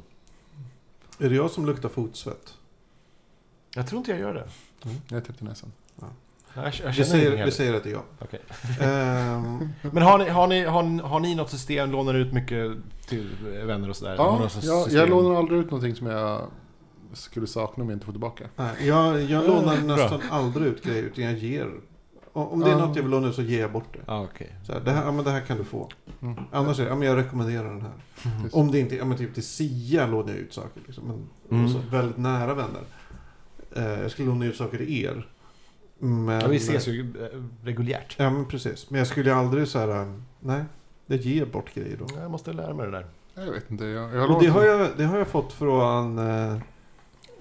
[1.19, 2.55] Är det jag som luktar fotsvett?
[3.75, 4.49] Jag tror inte jag gör det.
[5.09, 5.73] Jag är täppt i näsan.
[6.55, 8.03] Jag, jag Vi säger, vi säger att det är jag.
[8.19, 8.41] Okej.
[8.81, 12.73] Ehm, Men har ni, har, ni, har, ni, har ni något system, lånar ut mycket
[13.09, 13.29] till
[13.65, 14.15] vänner och sådär?
[14.19, 16.43] Ja, jag, jag lånar aldrig ut någonting som jag
[17.13, 18.45] skulle sakna om jag inte får tillbaka.
[18.57, 19.97] nej, jag, jag Eh, lånar bra.
[19.97, 21.71] nästan aldrig ut grejer utan jag ger.
[22.33, 23.99] Om det är något jag vill låna ut så ger jag bort det.
[24.07, 24.55] Ja, okej.
[24.67, 25.89] Så här, det, här, ja, men det här kan du få.
[26.23, 26.35] Mm.
[26.53, 27.93] Annars är det, ja, men jag rekommenderar den här.
[28.23, 28.55] Precis.
[28.55, 30.81] Om det inte, ja men typ till Sia lånar jag ut saker.
[30.87, 31.29] Liksom, men
[31.61, 31.73] Mm.
[31.73, 32.83] så väldigt nära vänner.
[33.77, 35.27] Eh, jag skulle låna ut saker till er.
[35.99, 38.17] Men, Ja, vi ses ju eh, reguljärt.
[38.19, 38.91] Ja men precis.
[38.91, 39.89] Men jag skulle aldrig så här.
[40.03, 40.65] eh, nej.
[41.07, 42.07] Jag ger bort grejer då.
[42.21, 43.07] Jag måste lära mig det där.
[43.35, 43.85] Jag vet inte.
[43.87, 46.57] Jag, jag har Och det lånat- har jag, det har jag fått från eh,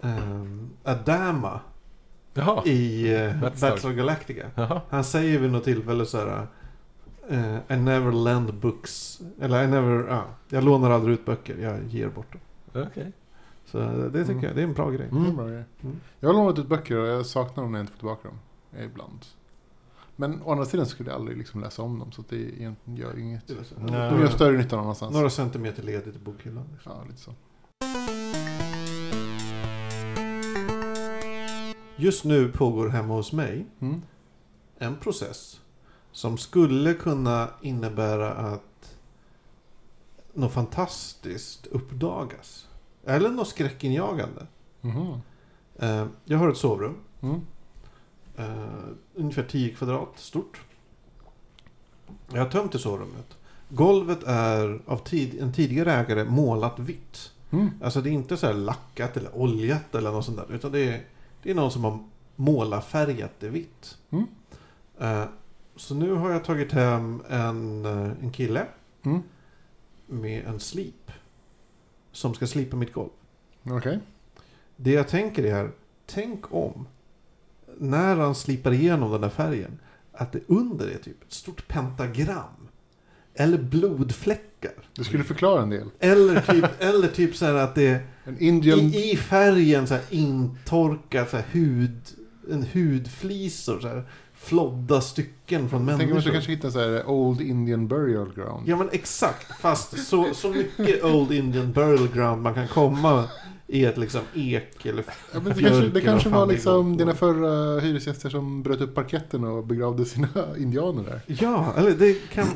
[0.01, 1.59] ehm, Adama
[2.33, 2.65] Jaha.
[2.65, 3.91] i uh, Battlestar.
[3.91, 4.47] Galactica.
[4.55, 4.81] Jaha.
[4.89, 6.47] Han säger vid något tillfälle så här.
[7.29, 9.21] eh, I never lend books.
[9.41, 10.23] Eller I never, ja.
[10.49, 11.57] jag lånar aldrig ut böcker.
[11.57, 12.41] Jag ger bort dem.
[12.87, 13.11] Okej.
[13.65, 14.43] Så eh, det tycker Mm.
[14.43, 15.07] jag, det är en bra grej.
[15.11, 15.63] Det är en bra grej.
[15.83, 15.95] Mm.
[16.19, 18.37] Jag har lånat ut böcker och jag saknar dem när jag inte får tillbaka dem.
[18.77, 19.25] Eh, Ibland.
[20.15, 22.11] Men å andra sidan skulle jag aldrig liksom läsa om dem.
[22.11, 23.47] Så det egentligen gör inget.
[23.77, 24.09] Nej.
[24.11, 25.13] De gör större nytta någon annanstans.
[25.13, 26.65] Några centimeter ledigt i bokhyllan.
[26.73, 26.91] Liksom.
[26.95, 27.33] Ja, lite så.
[31.95, 34.01] Just nu pågår hemma hos mig Mm.
[34.77, 35.59] en process
[36.11, 38.97] som skulle kunna innebära att
[40.33, 42.67] något fantastiskt uppdagas.
[43.05, 44.47] Eller något skräckinjagande.
[45.79, 46.95] Eh, jag har ett sovrum.
[47.21, 47.41] Mm.
[48.37, 48.67] Eh,
[49.15, 50.61] ungefär 10 kvadrat stort.
[52.31, 53.37] Jag har tömt det sovrummet.
[53.69, 57.31] Golvet är av tid, en tidigare ägare målat vitt.
[57.51, 57.69] Mm.
[57.83, 60.55] Alltså det är inte så här lackat eller oljat eller något sånt där.
[60.55, 61.03] Utan det är,
[61.43, 61.99] det är någon som har
[62.35, 63.97] målarfärgat det vitt.
[64.09, 64.25] Mm.
[64.99, 65.25] Eh,
[65.75, 68.65] så nu har jag tagit hem en, eh, en kille
[69.03, 69.21] Mm.
[70.07, 71.11] med en slip.
[72.11, 73.09] Som ska slipa mitt golv.
[73.63, 73.99] Okej.
[74.75, 75.71] Det jag tänker är,
[76.05, 76.87] tänk om
[77.79, 79.79] när han slipar igenom den där färgen
[80.13, 82.67] att det under är typ ett stort pentagram.
[83.33, 84.71] Eller blodfläckar.
[84.95, 85.89] Det skulle förklara en del.
[85.99, 88.79] Eller typ, eller typ så här att det är En Indian...
[88.79, 92.01] i, i färgen så här intorkat så här hud,
[92.51, 93.79] en hudflisor.
[93.79, 94.03] Så här,
[94.33, 96.21] flodda stycken från Tänk om människor.
[96.21, 98.67] du kanske hittar så här Old Indian Burial Ground.
[98.67, 103.29] Ja men exakt, fast så, så mycket Old Indian Burial Ground man kan komma
[103.67, 105.03] i ett liksom ek eller
[105.33, 108.95] Ja, men det kanske, det kanske var det liksom dina förra hyresgäster som bröt upp
[108.95, 111.21] parketten och begravde sina indianer där.
[111.27, 112.47] Ja, eller det kan...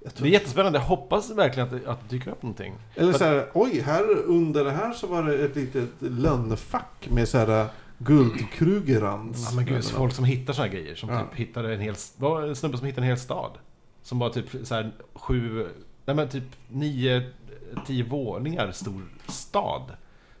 [0.00, 0.78] Jag Det är jättespännande.
[0.78, 2.74] Jag hoppas verkligen att det, att det dyker upp någonting.
[2.94, 7.28] eller så här, oj, här under det här så var det ett litet lönnfack med
[7.28, 7.66] så här
[7.98, 9.46] guldkrugerrans.
[9.50, 10.94] Ja, men gud, folk som hittar såna här grejer.
[10.94, 11.20] Som Ja.
[11.20, 11.94] typ hittade en hel...
[12.16, 13.50] var en snubbe som hittade en hel stad.
[14.02, 15.66] Som var typ så här sju...
[16.06, 17.22] Nej men typ nio,
[17.86, 19.82] tio våningar stor stad.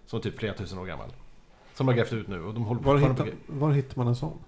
[0.06, 1.08] Som var typ flera tusen år gammal.
[1.74, 3.30] Som de har grävt ut nu och de håller Var, hittar, på...
[3.46, 4.38] var hittar man en sån?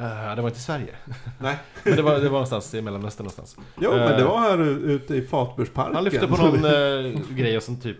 [0.00, 0.94] Uh, det var inte i Sverige.
[1.38, 1.56] Nej.
[1.84, 3.56] Men det var, det var någonstans i Mellanöstern någonstans.
[3.80, 5.94] Jo, men det Eh, var här ute i Fatbursparken.
[5.94, 7.96] Han lyfte på någon eh, grej och sen typ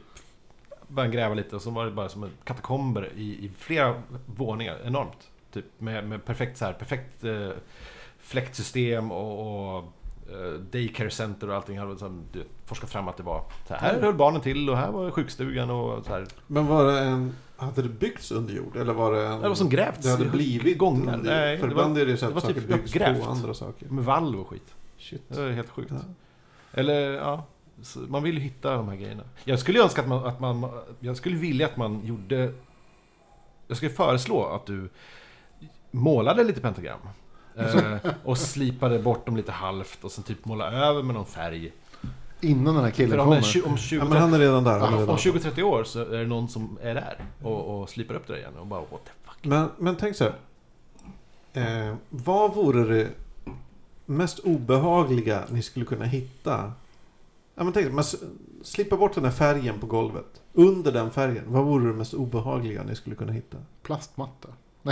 [0.89, 4.79] började gräva lite och så var det bara som en katakomber i, i flera våningar.
[4.85, 5.29] Enormt.
[5.53, 7.51] Typ med, med perfekt så här, perfekt eh,
[8.19, 9.85] fläktsystem och, och
[10.71, 11.79] daycare center och allting.
[11.79, 14.77] Hade liksom, du, forskat fram att det var så här, här höll barnen till och
[14.77, 16.27] här var sjukstugan och så här.
[16.47, 17.35] Men var det en...
[17.57, 18.77] Hade det byggts under jord?
[18.77, 19.41] Eller var det en...
[19.41, 19.99] Det var som grävts.
[20.05, 21.21] Det hade blivit gångar.
[21.23, 23.25] Nej, För det var- ibland är det så det att var saker typ byggs uppgrävt.
[23.25, 23.87] på andra saker.
[23.89, 24.75] Med valv och skit.
[24.99, 25.23] Shit.
[25.29, 25.91] Det var helt sjukt.
[25.91, 25.99] Ja.
[26.73, 27.45] Eller ja,
[28.09, 29.23] man vill ju hitta de här grejerna.
[29.45, 30.71] Jag skulle önska att man, att man,
[31.01, 32.53] jag skulle vilja att man gjorde,
[33.69, 34.89] jag skulle föreslå att du
[35.91, 36.99] målade lite pentagram.
[37.59, 41.73] Eh, och slipade bort dem lite halvt och sen typ måla över med någon färg.
[42.41, 43.41] Innan den här killen För om, kommer.
[43.41, 44.79] tju- om 20, Ja, men han är redan där.
[44.79, 45.17] Han är om redan.
[45.17, 48.41] 20-30 år så är det någon som är där och, och slipar upp det där
[48.41, 49.45] igen och bara what the fuck.
[49.45, 50.35] Men, men tänk så här.
[51.53, 53.09] Eh, vad vore det
[54.07, 56.73] mest obehagliga ni skulle kunna hitta?
[57.55, 58.17] Ja, men tänk, man s-
[58.99, 60.43] bort den här färgen på golvet.
[60.53, 63.57] Under den färgen, vad vore det mest obehagliga ni skulle kunna hitta?
[63.83, 64.49] Plastmatta.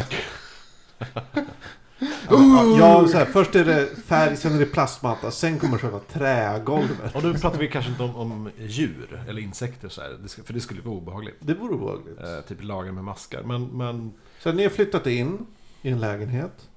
[1.98, 5.98] Ja, ja så här, först är det färg, sen är det plastmatta, sen kommer själva
[5.98, 7.14] trägolvet.
[7.14, 10.60] Och då pratar vi kanske inte om, om djur eller insekter så här, för det
[10.60, 11.36] skulle vara obehagligt.
[11.40, 12.20] Det vore obehagligt.
[12.20, 13.42] Eh, typ lager med maskar.
[13.42, 15.46] Men, men Så ni har flyttat in
[15.82, 16.68] i en lägenhet.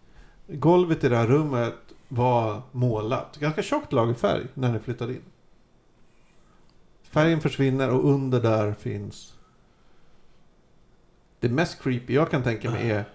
[0.47, 1.75] Golvet i det här rummet
[2.07, 3.37] var målat.
[3.39, 5.21] Ganska tjockt lager färg när ni flyttade in.
[7.03, 9.33] Färgen försvinner och under där finns...
[11.39, 13.05] Det mest creepy jag kan tänka mig är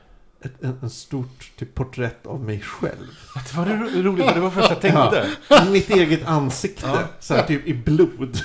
[0.45, 3.19] ett en, en stort typ, porträtt av mig själv.
[3.51, 5.31] det var ro- roligt, det var först jag tänkte.
[5.73, 6.87] Mitt eget ansikte.
[6.87, 6.99] Ja.
[7.21, 8.39] Så här, typ i blod.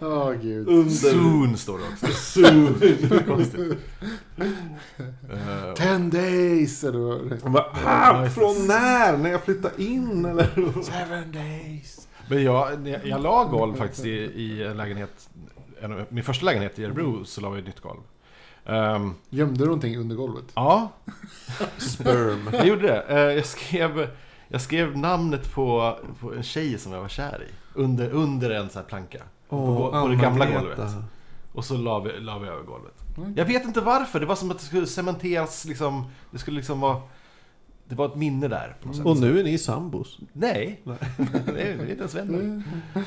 [0.00, 0.68] Åh gud.
[0.68, 0.90] Under...
[0.90, 2.06] Soon står det också.
[2.06, 3.76] Soon.
[5.30, 6.84] Eh, Ten days!
[6.84, 9.16] Eller vad det- Och bara, ah, från när?
[9.16, 10.82] När jag flyttade in eller?
[10.82, 12.08] Seven days.
[12.28, 15.28] Men jag, jag, la golv faktiskt i, i en lägenhet,
[15.80, 18.00] en, min första lägenhet i Örebro så la vi ett nytt golv.
[18.66, 20.44] Ehm, Gömde du någonting under golvet?
[20.54, 20.92] ja,
[21.78, 22.48] Sperm.
[22.52, 23.00] jag gjorde det.
[23.08, 24.08] Eh, jag, skrev,
[24.48, 27.52] jag skrev namnet på, på en tjej som jag var kär i.
[27.78, 29.22] Under, under en sån här planka.
[29.48, 30.78] på, på det gamla golvet.
[31.52, 32.94] Och så la vi, la vi över golvet.
[33.16, 33.32] Mm.
[33.36, 36.04] Jag vet inte varför, det var som att det skulle cementeras liksom.
[36.30, 37.00] Det skulle liksom vara...
[37.88, 39.06] Det var ett minne där på något sätt.
[39.06, 40.18] Och nu är ni sambos.
[40.32, 40.98] Nej, Nej.
[41.46, 42.62] det är inte ens vänner.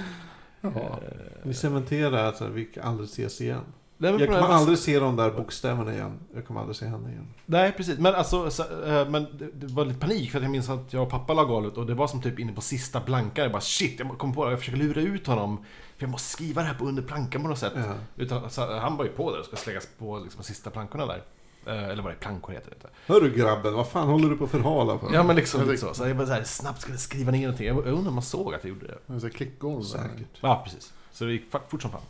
[0.62, 0.74] Jaha.
[0.74, 3.62] Eh, Vi cementerar att vi aldrig ses igen.
[4.02, 6.20] Nej, men Jag kommer aldrig se de där bokstäverna igen.
[6.36, 7.28] Jag kommer aldrig se henne igen.
[7.46, 8.00] Nej, precis.
[8.00, 10.94] Men alltså, så, eh, men det, det var lite panik för att jag minns att
[10.94, 13.44] jag och pappa la golvet och det var som typ inne på sista plankan.
[13.44, 14.52] Jag bara shit, jag kom på det.
[14.52, 15.58] Jag försöker lura ut honom.
[15.98, 17.74] För jag måste skriva det här på under plankan på något sätt.
[17.76, 17.94] Ja.
[18.16, 21.22] Utan, så, han var ju på det och ska slängas på liksom, sista plankorna där.
[21.66, 22.90] Eh, eller vad det är, plankor heter det inte.
[23.06, 25.14] Hörru grabben, vad fan håller du på att förhala för?
[25.14, 25.94] Ja men liksom lite så.
[25.94, 27.68] Så jag bara så här, snabbt skulle skriva ner någonting.
[27.68, 28.98] Jag undrar om man såg att jag gjorde det.
[29.06, 29.84] Det är så här klickgolv.
[29.84, 30.38] Säkert.
[30.42, 30.94] Ja, precis.
[31.12, 32.02] Så det gick fort som fan.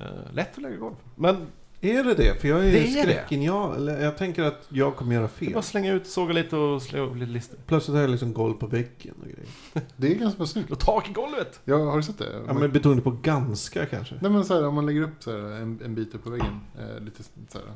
[0.00, 0.94] Uh, lätt att lägga golv.
[1.14, 1.46] Men
[1.80, 2.40] Är det det?
[2.40, 3.02] För jag är, Det är det.
[3.02, 3.42] skräcken.
[3.42, 5.52] Jag, eller jag tänker att jag kommer göra Det fel.
[5.52, 7.58] bara slänga ut, såga lite och slå upp lite listor.
[7.66, 9.48] Plötsligt har jag liksom golv på väggen och grejer.
[9.96, 10.70] Det är ganska snyggt.
[10.70, 11.60] Och tak i golvet!
[11.64, 12.42] Ja, har du sett det?
[12.46, 14.14] Ja, men betoning på ganska kanske.
[14.20, 16.30] Nej men så här, om man lägger upp så här, en, en bit upp på
[16.30, 16.60] väggen.
[16.78, 17.66] Eh, lite så här,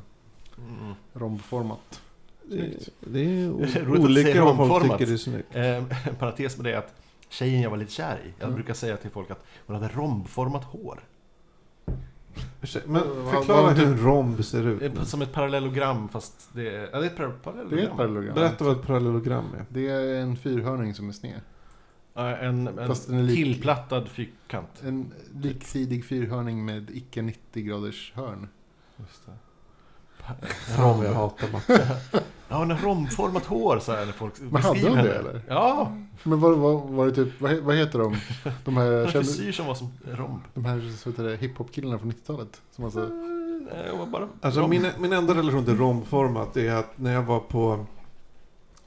[0.57, 0.93] Mm.
[1.13, 2.01] rombformat.
[2.43, 2.69] Det,
[2.99, 3.49] det är
[3.99, 4.99] olika vad folk romformat.
[4.99, 5.55] tycker det är snyggt.
[5.55, 5.65] Eh,
[6.07, 6.93] en parentes med det är att
[7.29, 8.55] tjejen jag var lite kär i, jag Mm.
[8.55, 11.03] brukar säga till folk att hon hade rombformat hår.
[12.85, 13.01] Men
[13.31, 15.07] förklara hur en romb ser ut.
[15.07, 16.89] Som ett parallellogram fast det är...
[16.93, 17.77] Ja, det är ett par- parallellogram.
[17.79, 18.35] Det är ett parallelogram.
[18.35, 19.65] Berätta vad ett parallelogram är.
[19.69, 21.41] Det är en fyrhörning som är sned.
[22.15, 22.67] En,
[23.09, 24.81] en lik- tillplattad fyrkant.
[24.83, 28.47] En liksidig fyrhörning med icke 90 graders hörn.
[28.97, 29.31] Just det.
[30.75, 31.87] Fan jag hatar matte.
[32.49, 35.41] Ja, hon har romformat hår så här när folk Men hade hon det, eller?
[35.47, 35.91] Ja!
[36.23, 38.15] Men var, var, var det typ, vad, vad heter de?
[38.65, 40.39] De här, En frisyr som var som romb.
[40.53, 42.61] de här så heter det, hiphop-killarna från 90-talet.
[42.75, 42.99] Som alltså,
[43.97, 47.85] var bara Alltså min, min enda relation till rombformat är att när jag var på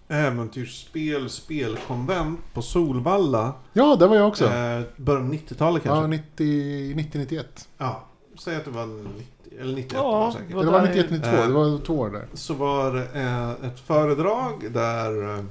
[0.09, 3.53] äventyrsspel, spelkonvent på Solvalla.
[3.73, 4.45] ja, där var jag också.
[4.45, 6.09] Eh, början av 90-talet ja, kanske.
[6.09, 7.45] 90, 90-91.
[7.79, 8.05] Ja,
[8.39, 9.27] säg att det var 90,
[9.61, 10.49] eller 91 Ja, säkert.
[10.49, 11.37] det var Det var där- 91, 92.
[11.37, 11.47] Eh.
[11.47, 12.27] Det var två år där.
[12.35, 15.45] Så var det eh, ett föredrag där eh,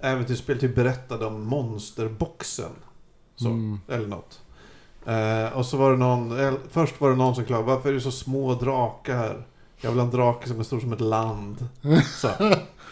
[0.00, 2.70] äventyrsspel typ berättade om monsterboxen.
[3.36, 3.80] Så, Mm.
[3.88, 4.40] eller något.
[5.06, 7.92] Eh, och så var det någon, eh, först var det någon som klagade, varför är
[7.92, 9.46] det så små drakar?
[9.80, 11.68] Jag vill ha en drake som är stor som ett land.
[12.20, 12.28] Så.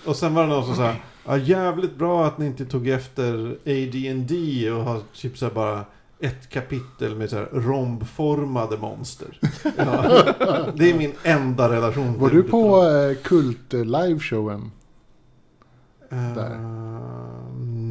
[0.07, 0.93] Och sen var det någon som sa,
[1.27, 5.85] ja, jävligt bra att ni inte tog efter AD&D och har typ så här bara
[6.23, 9.39] ett kapitel med så här rombformade monster.
[9.77, 10.25] Ja.
[10.75, 14.71] Det är min enda relation Var du på eh, Kult eh, liveshowen?
[16.11, 16.59] Eh, där?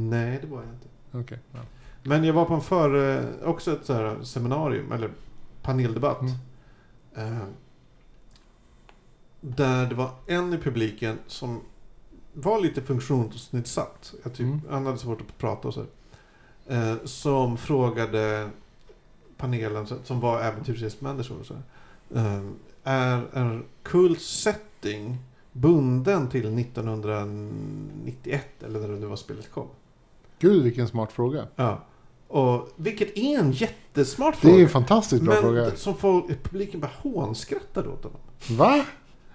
[0.09, 0.87] nej, det var jag inte.
[1.11, 1.39] Okej.
[1.51, 1.59] ja.
[2.03, 5.09] Men jag var på en för, också ett så här seminarium, eller
[5.61, 6.21] paneldebatt.
[6.21, 6.33] Mm.
[7.15, 7.43] Eh,
[9.41, 11.61] där det var en i publiken som
[12.33, 14.13] var lite funktionsnedsatt.
[14.23, 14.61] Jag typ, Mm.
[14.69, 15.85] Han hade svårt att prata och så.
[16.71, 18.49] Eh, som frågade
[19.37, 20.41] panelen, som var
[21.43, 21.53] så.
[22.15, 22.41] Eh,
[22.83, 25.17] är en kult setting
[25.51, 29.67] bunden till 1991 eller när det nu var spelet kom?
[30.39, 31.47] Gud, vilken smart fråga.
[31.55, 31.83] Ja.
[32.27, 34.63] Och, vilket är en jättesmart Det är fråga.
[34.63, 35.71] en fantastiskt bra men fråga.
[35.75, 38.19] som folk, publiken bara hånskrattade åt honom.
[38.49, 38.85] Va?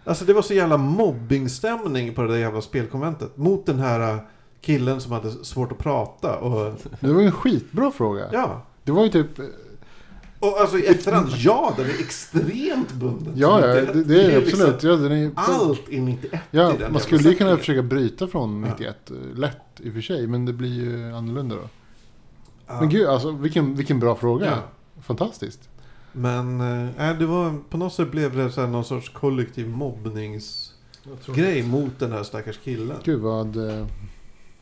[0.05, 3.37] Alltså det var så jävla mobbingstämning på det där jävla spelkonventet.
[3.37, 4.19] Mot den här
[4.61, 6.37] killen som hade svårt att prata.
[6.39, 8.29] Och, Det var ju en skitbra fråga.
[8.33, 8.63] ja.
[8.85, 9.29] Det var ju typ...
[10.41, 13.33] Och alltså i efterhand, ja den är extremt bunden.
[13.37, 14.83] Ja, ja, det, det är det liksom- absolut.
[14.83, 18.27] Ja, den är, Allt är 91 i ja, den man skulle ju kunna försöka bryta
[18.29, 18.69] från Ja.
[18.73, 19.11] 91.
[19.11, 21.63] eh, Lätt i och för sig, men det blir ju annorlunda då.
[22.67, 22.81] Ja.
[22.81, 24.47] Men gud, alltså vilken, vilken bra fråga.
[24.47, 24.59] Ja.
[25.03, 25.69] Fantastiskt.
[26.13, 26.61] Men
[26.99, 31.99] äh, det var, på något sätt blev det så här någon sorts kollektiv mobbningsgrej mot
[31.99, 32.97] den här stackars killen.
[33.05, 33.57] Gud vad...
[33.71, 33.87] eh,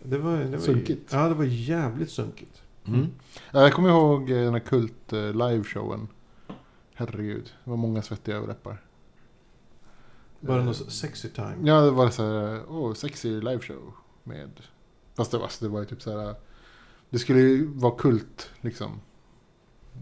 [0.07, 1.12] Det var, det var, Sunkigt.
[1.12, 2.62] Ja, det var jävligt sunkigt.
[2.86, 3.07] Mm.
[3.52, 6.09] Ja, Jag kommer ihåg eh, den här Kult eh, liveshowen.
[6.94, 8.82] Herregud, det var många svettiga överläppar.
[10.40, 11.57] Bara Eh, någon sexy time.
[11.64, 13.94] Ja, det var så här, åh, sexy liveshow.
[14.24, 14.50] Med...
[15.16, 16.34] Fast det var, det var ju typ så här...
[17.11, 19.00] Det skulle ju vara kult, liksom.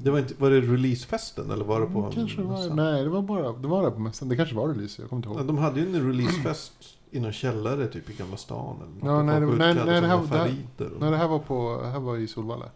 [0.02, 3.02] Det var, inte, var det releasefesten eller var det på Mm, kanske det var, nej,
[3.02, 4.28] det var bara det var där på mässan.
[4.28, 5.46] Det kanske var release, jag kommer inte Ja, ihåg.
[5.46, 8.76] De hade ju en releasefest i någon källare typ i Gamla stan.
[8.76, 10.46] Eller Ja, nej, det- nej, utklädda nej, det här- det här-
[10.94, 12.70] och- Nej, det här var på, här var i Solvalla.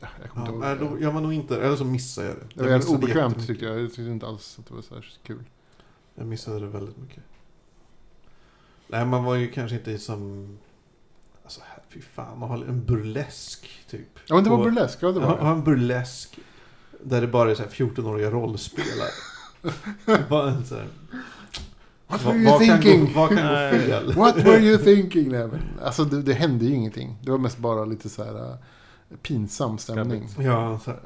[0.00, 0.90] Ja, Jag Ja, nej, ihåg.
[0.90, 2.62] då, jag var nog inte, eller så missade jag det.
[2.64, 3.80] det var obekvämt tyckte jag.
[3.80, 5.44] Jag tyckte inte alls att det var så här kul.
[6.14, 7.22] Jag missade det väldigt mycket.
[8.88, 10.48] Nej, man var ju kanske inte som...
[11.44, 14.08] Alltså, här- fy fan, man har en burlesk typ.
[14.26, 14.98] Ja, men det var burlesk.
[15.02, 16.38] Ja, det var ha en burlesk
[17.02, 19.10] där det bara är så här 14-åriga rollspelare.
[20.28, 20.88] Bara en så här,
[22.08, 23.04] What were you vad, kan thinking?
[23.14, 24.12] gå, vad kan gå fel?
[24.12, 25.28] What were you thinking?
[25.32, 27.16] Nej, men, alltså det, det hände ju ingenting.
[27.22, 28.56] Det var mest bara lite så här äh,
[29.22, 30.28] pinsam stämning.
[30.38, 31.00] Ja, så här,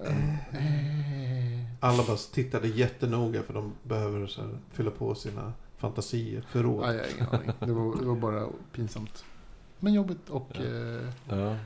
[0.53, 6.87] Eh, alla bara tittade jättenoga för de behöver så här, fylla på sina fantasier, förråd.
[6.87, 7.51] Nej, jag har ingen aning.
[7.59, 9.25] Det var, det var bara pinsamt.
[9.79, 10.61] Men jobbigt och Ja.
[10.63, 11.57] eh, Ja.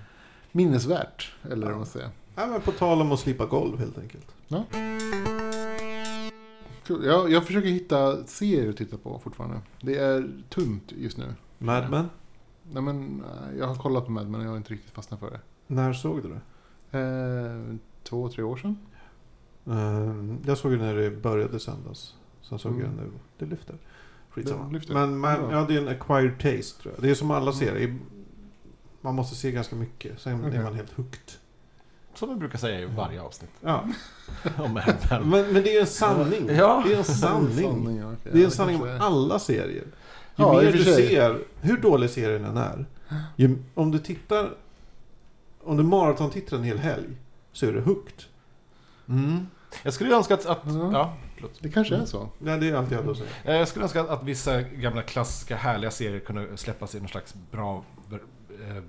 [0.52, 1.32] minnesvärt.
[1.50, 2.08] Eller vad man säger.
[2.36, 4.26] Ja, men på tal om att slipa golv helt enkelt.
[6.86, 7.04] Kul.
[7.04, 9.60] Jag, jag försöker hitta serier att titta på fortfarande.
[9.80, 11.34] Det är tunt just nu.
[11.58, 12.08] Mad Men,
[12.72, 15.30] Nej, men, eh, jag har kollat på Mad men jag har inte riktigt fastnat för
[15.30, 15.40] det.
[15.66, 16.40] när såg du det?
[16.98, 18.78] Eh, två, tre år sedan.
[19.66, 22.14] Ehm, jag såg det när det började sändas.
[22.42, 22.84] Sen såg Mm.
[22.84, 23.10] jag nu.
[23.38, 23.76] Det lyfter.
[24.30, 24.64] Skitsamma.
[24.64, 24.94] Det lyfter.
[24.94, 27.02] Men man, ja, det är en acquired taste tror jag.
[27.02, 27.54] Det är som alla Mm.
[27.54, 27.98] serier.
[29.00, 30.20] Man måste se ganska mycket.
[30.20, 30.56] Sen Okej.
[30.58, 31.32] är man helt hooked.
[32.14, 33.50] Som vi brukar säga i varje avsnitt.
[33.60, 33.84] Ja.
[34.58, 35.28] Om Men.
[35.30, 36.48] Men, det är ju en sanning.
[36.48, 36.82] Ja.
[36.86, 37.98] Det är en sanning.
[38.00, 38.12] Ja.
[38.22, 39.66] Det är Ja, en sanning om alla serier.
[39.74, 39.82] Ju
[40.36, 42.86] Ja, mer du ser, hur dålig serien än är.
[43.36, 44.50] Ju, om du tittar,
[45.64, 47.08] om du maratontittar en hel helg,
[47.52, 48.24] så är det hooked.
[49.08, 49.46] Mm.
[49.82, 50.46] Jag skulle önska att...
[50.46, 50.90] att Ja.
[50.92, 51.52] ja, förlåt.
[51.60, 52.28] Det kanske är så.
[52.38, 53.28] Nej, det är allt jag hade att säga.
[53.44, 57.08] Eh, Jag skulle önska att, att vissa gamla klassiska härliga serier kunde släppas i någon
[57.08, 58.82] slags bra eh,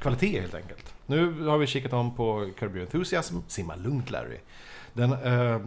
[0.00, 0.93] kvalitet helt enkelt.
[1.06, 4.38] Nu har vi kikat om på Curb Your Enthusiasm, Simma lugnt Larry.
[4.92, 5.60] Den eh,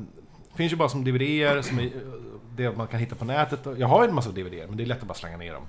[0.55, 1.89] finns ju bara som DVD-er, som är,
[2.55, 3.59] det man kan hitta på nätet.
[3.77, 5.63] Jag har en massa DVD-er, men det är lätt att bara slänga ner dem.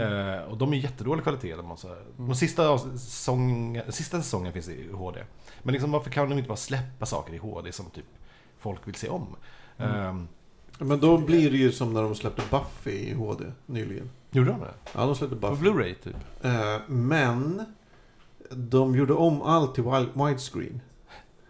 [0.00, 1.56] Eh, och de är jättedålig kvalitet.
[1.56, 5.20] De, måste, de sista, säsong, sista säsongen finns i HD.
[5.62, 8.04] Men liksom, varför kan de inte bara släppa saker i HD som typ
[8.58, 9.36] folk vill se om?
[9.78, 10.14] Eh,
[10.78, 14.10] Men då blir det ju som när de släppte Buffy i HD nyligen.
[14.30, 14.74] gjorde de det?
[14.94, 15.64] Ja, de släppte På Buffy.
[15.64, 16.16] Blu-ray typ?
[16.42, 17.64] Eh, men
[18.50, 19.84] de gjorde om allt till
[20.14, 20.80] widescreen.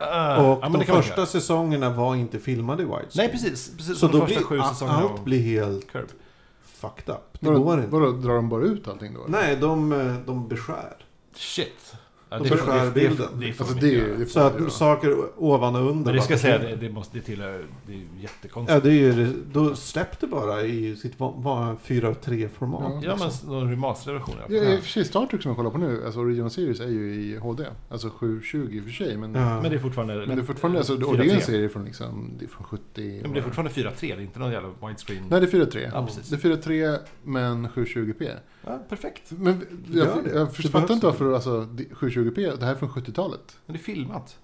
[0.00, 1.26] Uh, och ja, de första göra.
[1.26, 3.10] säsongerna var inte filmade i widescreen.
[3.14, 3.76] Nej, precis.
[3.76, 6.08] precis Så de då första blir sju a- säsongerna allt blir helt Curb.
[6.64, 7.20] fucked up.
[7.40, 7.90] Det Vadå, går inte.
[7.90, 9.20] vadå, drar de bara ut allting då?
[9.24, 9.30] eller?
[9.40, 10.96] Nej, de, eh, de beskär.
[11.34, 11.94] Shit.
[12.30, 13.16] Ja, det, förskär bilden.
[13.38, 16.14] det, det Alltså de det, är- det Så att jag saker ovan och under Men
[16.14, 17.64] det ska jag säga, det, det, måste, det tillhör...
[17.86, 18.82] Det är Ja, jättekonstigt.
[18.84, 22.82] det är ju, då släpp det bara i sitt va- va- 4.3-format.
[22.82, 23.00] Ja.
[23.04, 23.48] Ja, men liksom.
[23.48, 24.34] någon remasterad version.
[24.48, 26.80] Ja, I och för sig, Star Trek som jag kollar på nu, alltså Original Series
[26.80, 27.64] är ju i HD.
[27.88, 29.16] Alltså 720 i och för sig.
[29.16, 29.60] Men, Ja.
[29.62, 30.14] Men det är fortfarande...
[30.26, 31.40] men det är fortfarande, alltså, och det är en 4.3.
[31.40, 32.82] serie från, liksom, det är från 70...
[32.96, 35.22] Ja, men det är fortfarande 4.3, det är inte någon jävla widescreen.
[35.30, 35.90] Nej, det är 4.3.
[35.94, 36.28] Ja, precis.
[36.28, 38.30] Det är 4.3 men 720p.
[38.66, 39.22] Ja, perfekt.
[39.30, 41.68] Men jag, jag Det fattar inte varför alltså,
[42.34, 43.56] det- 720p, det här är från 70-talet.
[43.66, 44.38] Men det är filmat.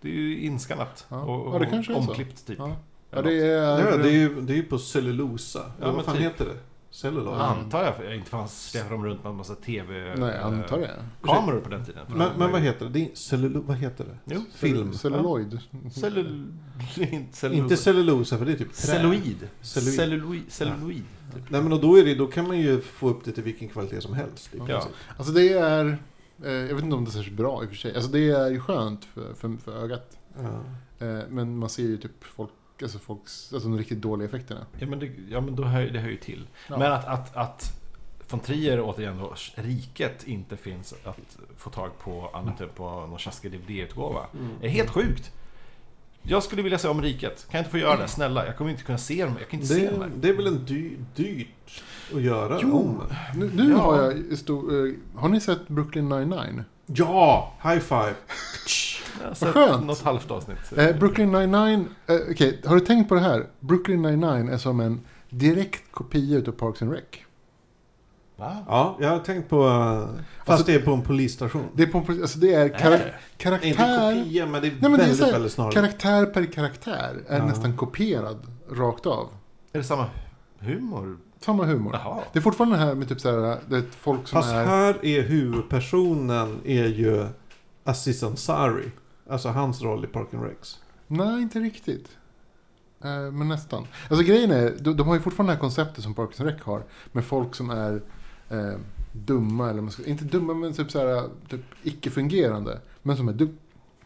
[0.00, 1.06] Det är ju inskannat.
[1.08, 1.22] Ja.
[1.22, 2.08] Och, och Ja, det kanske är så.
[2.10, 2.58] omklippt typ.
[2.58, 2.76] Ja,
[3.10, 3.80] ja det är...
[3.80, 5.72] Ja, det är ju det är ju på cellulosa.
[5.80, 6.24] Ja, Vad fan typ.
[6.24, 6.56] heter det?
[6.90, 7.38] Celluloid?
[7.38, 7.42] Ja.
[7.42, 10.14] Antar jag, för jag inte fan släpper de runt med en massa TV...
[10.16, 10.90] Nej, eh, antar det.
[11.22, 12.02] Kameror på den tiden.
[12.08, 12.92] Men, men vad heter det?
[12.92, 14.34] det är cellulo, vad heter det?
[14.34, 14.42] Jo.
[14.54, 14.92] Film.
[14.94, 15.58] Celluloid.
[15.92, 16.52] Cellul...
[16.96, 17.62] inte cellulosa.
[17.62, 18.86] Inte cellulosa, för det är typ trä.
[18.92, 19.48] Celluloid.
[19.62, 19.96] Celluloid.
[19.96, 20.42] Celluloid.
[20.48, 21.02] Celluloid.
[21.34, 21.50] Typ.
[21.50, 23.68] Nej men och då, är det, då kan man ju få upp det till vilken
[23.68, 24.54] kvalitet som helst.
[24.54, 24.84] i Ja.
[25.16, 25.98] Alltså det är...
[26.44, 27.94] Eh, jag vet inte om det är särskilt bra i och för sig.
[27.94, 30.18] Alltså det är ju skönt för, för, för ögat.
[30.42, 30.64] Ja.
[31.06, 32.50] Eh, men man ser ju typ folk,
[32.82, 34.66] alltså folks, alltså de riktigt dåliga effekterna.
[34.78, 36.46] Ja men, det, ja, men då hör, det hör ju till.
[36.68, 36.78] Ja.
[36.78, 37.72] Men att, att, att
[38.30, 43.18] von Trier återigen då, riket inte finns att få tag på annat än på någon
[43.18, 44.26] tjaskig DVD-utgåva.
[44.34, 44.50] Mm.
[44.62, 45.32] är helt sjukt.
[46.22, 47.46] Jag skulle vilja se om riket.
[47.50, 48.08] Kan jag inte få göra det?
[48.08, 49.36] Snälla, jag kommer inte kunna se dem.
[49.40, 50.12] Jag kan inte se dem Det, här.
[50.16, 51.82] det är väl en dy, dyrt
[52.14, 52.72] att göra Jo.
[52.78, 53.02] om.
[53.36, 53.76] Nu, nu Ja.
[53.78, 56.64] har jag stor, eh, Har ni sett Brooklyn 99?
[56.86, 57.52] Ja!
[57.62, 58.14] High five!
[59.34, 59.86] Sett skönt.
[59.86, 60.58] något halvt avsnitt.
[60.76, 63.46] Eh, Brooklyn 99, eh, okej, har du tänkt på det här?
[63.60, 65.00] Brooklyn 99 är som en
[65.30, 67.02] direkt kopia utav Parks and Rec.
[68.36, 68.56] Va?
[68.68, 69.66] Ja, jag har tänkt på...
[69.68, 71.64] eh, Fast Alltså- det är på en polisstation.
[71.74, 72.96] Det är, på, alltså det är Är kara- det?
[72.96, 75.74] Inte karaktär, kopia, men det är men det är väldigt, här, väldigt snarlikt.
[75.74, 77.46] karaktär per karaktär är Ja.
[77.46, 79.28] nästan kopierad rakt av.
[79.72, 80.04] Är det samma
[80.58, 81.16] humor?
[81.40, 81.92] Samma humor.
[82.04, 82.22] Jaha.
[82.32, 84.64] Det är fortfarande det här med typ så här, det är folk som Fast är...
[84.64, 87.26] här är huvudpersonen är ju
[87.84, 88.90] Aziz Ansari.
[89.30, 90.78] Alltså hans roll i Park and Recs.
[91.06, 92.08] Nej, inte riktigt.
[93.04, 93.86] Eh, men nästan.
[94.10, 96.62] Alltså grejen är, de, de har ju fortfarande det här konceptet som Parks and Rec
[96.62, 96.82] har.
[97.12, 98.02] Med folk som är
[98.50, 98.78] eh,
[99.12, 102.80] dumma, eller man ska, inte dumma men typ så här, typ icke-fungerande.
[103.02, 103.48] Men som är du,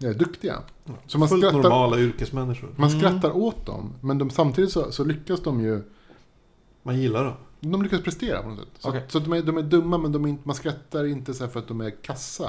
[0.04, 0.58] eh, duktiga.
[1.06, 2.68] Så man Fullt skrattar- normala yrkesmänniskor.
[2.76, 3.00] Man Mm.
[3.00, 5.82] skrattar åt dem, men de, samtidigt så, så lyckas de ju
[6.82, 7.34] Man gillar dem.
[7.60, 8.68] de lyckas prestera på något sätt.
[8.78, 9.04] Så, Okej.
[9.08, 11.44] så att de, är, de är dumma, men de är inte, man skrattar inte så
[11.44, 12.48] här för att de är kassa.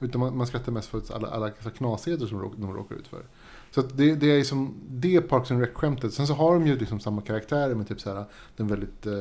[0.00, 3.22] Utan man, man skrattar mest för att alla, alla knasigheter som de råkar ut för.
[3.70, 6.14] Så att det, det är som det Parks and Rec-skämtet.
[6.14, 8.24] Sen så har de ju liksom samma karaktärer med typ så här,
[8.56, 9.12] den väldigt eh,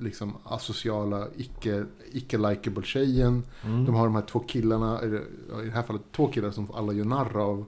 [0.00, 3.42] liksom asociala, icke- icke-likeable tjejen.
[3.64, 3.84] Mm.
[3.84, 5.06] De har de här två killarna, i
[5.64, 7.64] det här fallet två killar som alla gör narr av.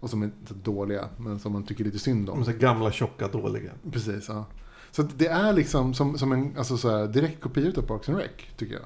[0.00, 0.30] Och som är
[0.62, 2.34] dåliga, men som man tycker lite synd om.
[2.42, 3.70] De är så gamla, tjocka, dåliga.
[3.92, 4.44] Precis, ja.
[4.90, 8.08] Så att det är liksom som, som en alltså så här, direkt kopia av Parks
[8.08, 8.84] and Rec, tycker jag.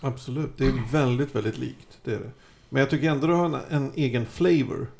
[0.00, 0.50] Absolut.
[0.56, 1.98] Det är väldigt, väldigt likt.
[2.04, 2.30] Det är det.
[2.68, 4.90] Men jag tycker ändå det har en, en egen flavor.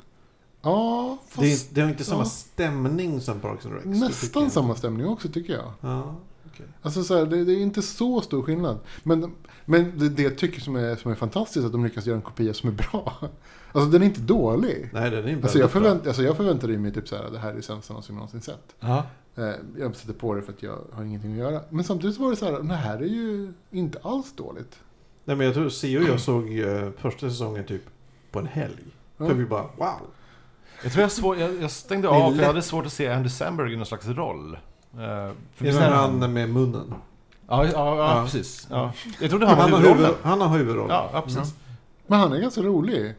[0.61, 2.25] Ja, fast Det, är, det har inte samma ja.
[2.25, 5.73] stämning som Parks and tycker nästan samma stämning också, tycker jag.
[5.81, 6.15] Ja,
[6.53, 6.65] okej.
[6.81, 8.79] Alltså så här, det, det är inte så stor skillnad.
[9.03, 9.35] Men,
[9.65, 12.15] men det, det jag tycker som är, som är fantastiskt är att de lyckas göra
[12.15, 13.13] en kopia som är bra.
[13.73, 14.89] Alltså den är inte dålig.
[14.93, 17.39] Nej, den är väldigt Alltså jag, förvänt, alltså jag förväntade mig typ så här, det
[17.39, 18.75] här är det sämsta någonsin jag någonsin sett.
[18.79, 19.03] Ja.
[19.35, 21.61] Eh, jag sätter på det för att jag har ingenting att göra.
[21.69, 24.79] Men samtidigt så var det så här, det här är ju inte alls dåligt.
[25.25, 27.81] Nej, men jag tror Sio och jag såg eh, första säsongen typ
[28.31, 28.83] på en helg.
[29.17, 29.27] Ja.
[29.27, 29.99] För vi bara wow.
[30.83, 33.07] Jag tror jag, svår, jag, jag stängde Det av, för jag hade svårt att se
[33.07, 34.53] Andy Samberg i någon slags roll.
[34.95, 34.99] Uh,
[35.57, 36.93] Det är är han med munnen.
[37.47, 38.23] Ja, ja, ja, Ja.
[38.23, 38.67] precis.
[38.69, 38.91] Ja.
[39.19, 40.05] Jag trodde han Han var har, huvudrollen.
[40.11, 40.95] huvud, han har huvudrollen.
[40.95, 41.53] Ja, ja, precis.
[42.07, 43.13] Men han är ganska rolig.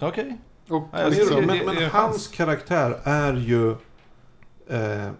[0.00, 0.38] Okej.
[0.68, 1.46] Och Ja, liksom, det.
[1.46, 3.70] men, men det är hans karaktär är ju...
[4.68, 5.10] Eh,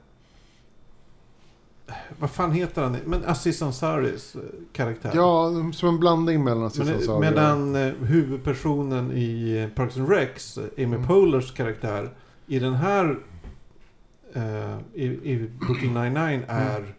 [2.18, 2.97] vad fan heter han?
[3.05, 4.41] Men Aziz Ansaris eh,
[4.72, 5.12] karaktär.
[5.14, 10.09] ja, som en blandning mellan Aziz Ansari och- medan eh, huvudpersonen i eh, Parks and
[10.09, 11.03] Recs, eh, Amy Mm.
[11.09, 12.11] Poehler's karaktär,
[12.47, 13.18] i den här...
[14.35, 16.95] Eh, i, I Brooklyn Nine-Nine är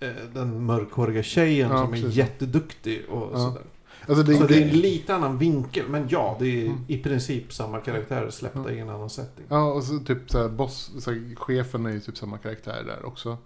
[0.00, 2.14] eh, den mörkhåriga tjejen Ja, som är precis.
[2.14, 3.38] jätteduktig och Ja.
[3.38, 3.62] sådär.
[4.08, 6.84] Alltså det, så det är en lite annan vinkel, men ja, det är Mm.
[6.88, 8.70] i princip samma karaktär släppta Ja.
[8.70, 9.44] i en annan setting.
[9.48, 12.82] ja, och så typ så här, boss, så här, chefen är ju typ samma karaktär
[12.86, 13.38] där också.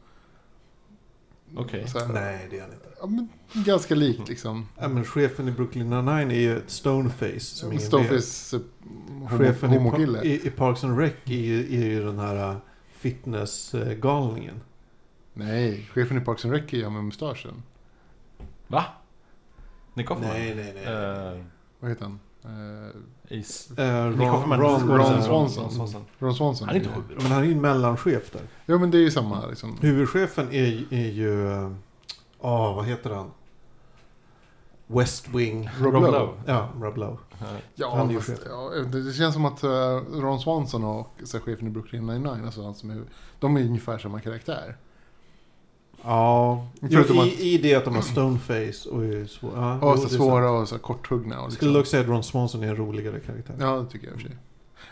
[1.57, 1.86] Okej.
[1.94, 2.86] Här, Nej, det är han inte.
[3.00, 3.28] Ja, men
[3.64, 4.68] ganska likt liksom.
[4.78, 7.86] Ja, men chefen i Brooklyn Nine-Nine är ju ett stoneface som ingen vet.
[7.88, 8.62] Stoneface eh,
[9.11, 10.18] homo, Chefen i, homokille.
[10.18, 12.57] Pa- i, i Parks and Rec är, ju- är ju den här uh,
[12.92, 14.61] fitnessgalningen.
[15.34, 17.62] Nej, chefen i Parks and Rec är jag med mustaschen.
[18.66, 18.84] Va?
[19.97, 20.30] Nick Offerman?
[20.34, 20.84] nej, nej.
[20.94, 21.40] Eh,
[21.80, 22.18] Vad heter han?
[23.30, 23.82] Ace.
[23.82, 24.61] Eh, Nick Ron, Offerman.
[24.61, 25.64] Ron, Ron Ron, Swanson.
[25.64, 26.05] Ron Swanson.
[26.18, 26.68] Ron Swanson.
[26.68, 27.22] Han är inte ju- huvud.
[27.22, 28.42] Men han är ju en mellanchef där.
[28.66, 29.76] Ja, men det är ju samma liksom.
[29.80, 31.53] Huvudchefen är, är ju...
[31.53, 31.70] eh,
[32.40, 33.30] Åh, vad heter han?
[34.86, 35.70] West Wing.
[35.80, 36.18] Rob Rob Lowe.
[36.18, 36.32] Lowe.
[36.47, 37.16] Ja, Rob Lowe.
[37.74, 38.49] Ja, Han är ju fast, chef.
[38.51, 39.64] ja, det det känns som att
[40.12, 43.03] Ron Swanson och så chefen i Brooklyn Nine-Nine, alltså han som är,
[43.40, 44.76] de är ungefär samma karaktär.
[46.07, 49.78] Ja, Förutom jo, att- i, i det att de har stoneface och är svår, ja,
[49.78, 51.34] Och så svåra och så korthuggna.
[51.36, 51.57] Och Jag liksom.
[51.57, 53.54] skulle dock säga att Ron Swanson är en roligare karaktär.
[53.61, 54.36] Ja, det tycker jag i och för sig.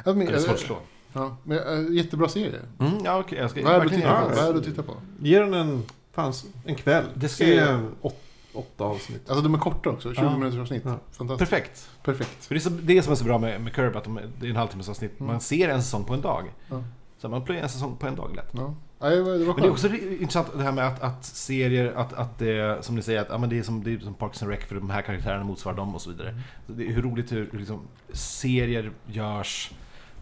[0.04, 0.76] Ja, men, Det är svårt att eh, slå.
[1.12, 1.58] ja, men,
[1.88, 2.60] eh, jättebra serie.
[2.78, 3.38] Mm, ja, okej.
[3.38, 4.28] Jag ska Vad är titta på?
[4.30, 4.36] det.
[4.36, 4.92] Vad är det att titta på?
[5.22, 7.04] Ge den en, fanns, en kväll.
[7.14, 8.16] Det ska jag- åt,
[8.54, 9.30] åtta avsnitt.
[9.30, 10.38] Alltså de är korta också, 20 Ja.
[10.38, 10.82] minuters avsnitt.
[10.84, 10.98] Ja.
[11.12, 11.50] Fantastiskt.
[11.50, 11.88] Perfekt.
[12.02, 12.44] Perfekt.
[12.44, 14.46] För det är så, det som är så bra med, med Curb, att de, det
[14.46, 15.20] är en halvtimmes avsnitt.
[15.20, 15.32] Mm.
[15.32, 16.44] Man ser en säsong på en dag.
[16.70, 16.82] Ja.
[17.18, 18.50] Så man plöjer en säsong på en dag lätt.
[18.52, 18.74] Ja.
[19.10, 22.12] Det var, det Men det är också intressant det här med att, att serier, att,
[22.12, 24.42] att det, som ni säger, att ja, men det, är som, det är som Parks
[24.42, 26.40] and Rec för de här karaktärerna motsvarar dem och så vidare.
[26.66, 27.80] Så det är hur roligt hur liksom,
[28.12, 29.70] serier görs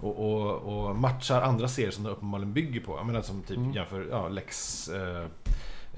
[0.01, 0.51] och, och,
[0.89, 2.97] och matchar andra serier som de uppenbarligen bygger på.
[2.97, 3.73] Jag menar som typ Mm.
[3.73, 5.27] jämför ja, Lex, eh,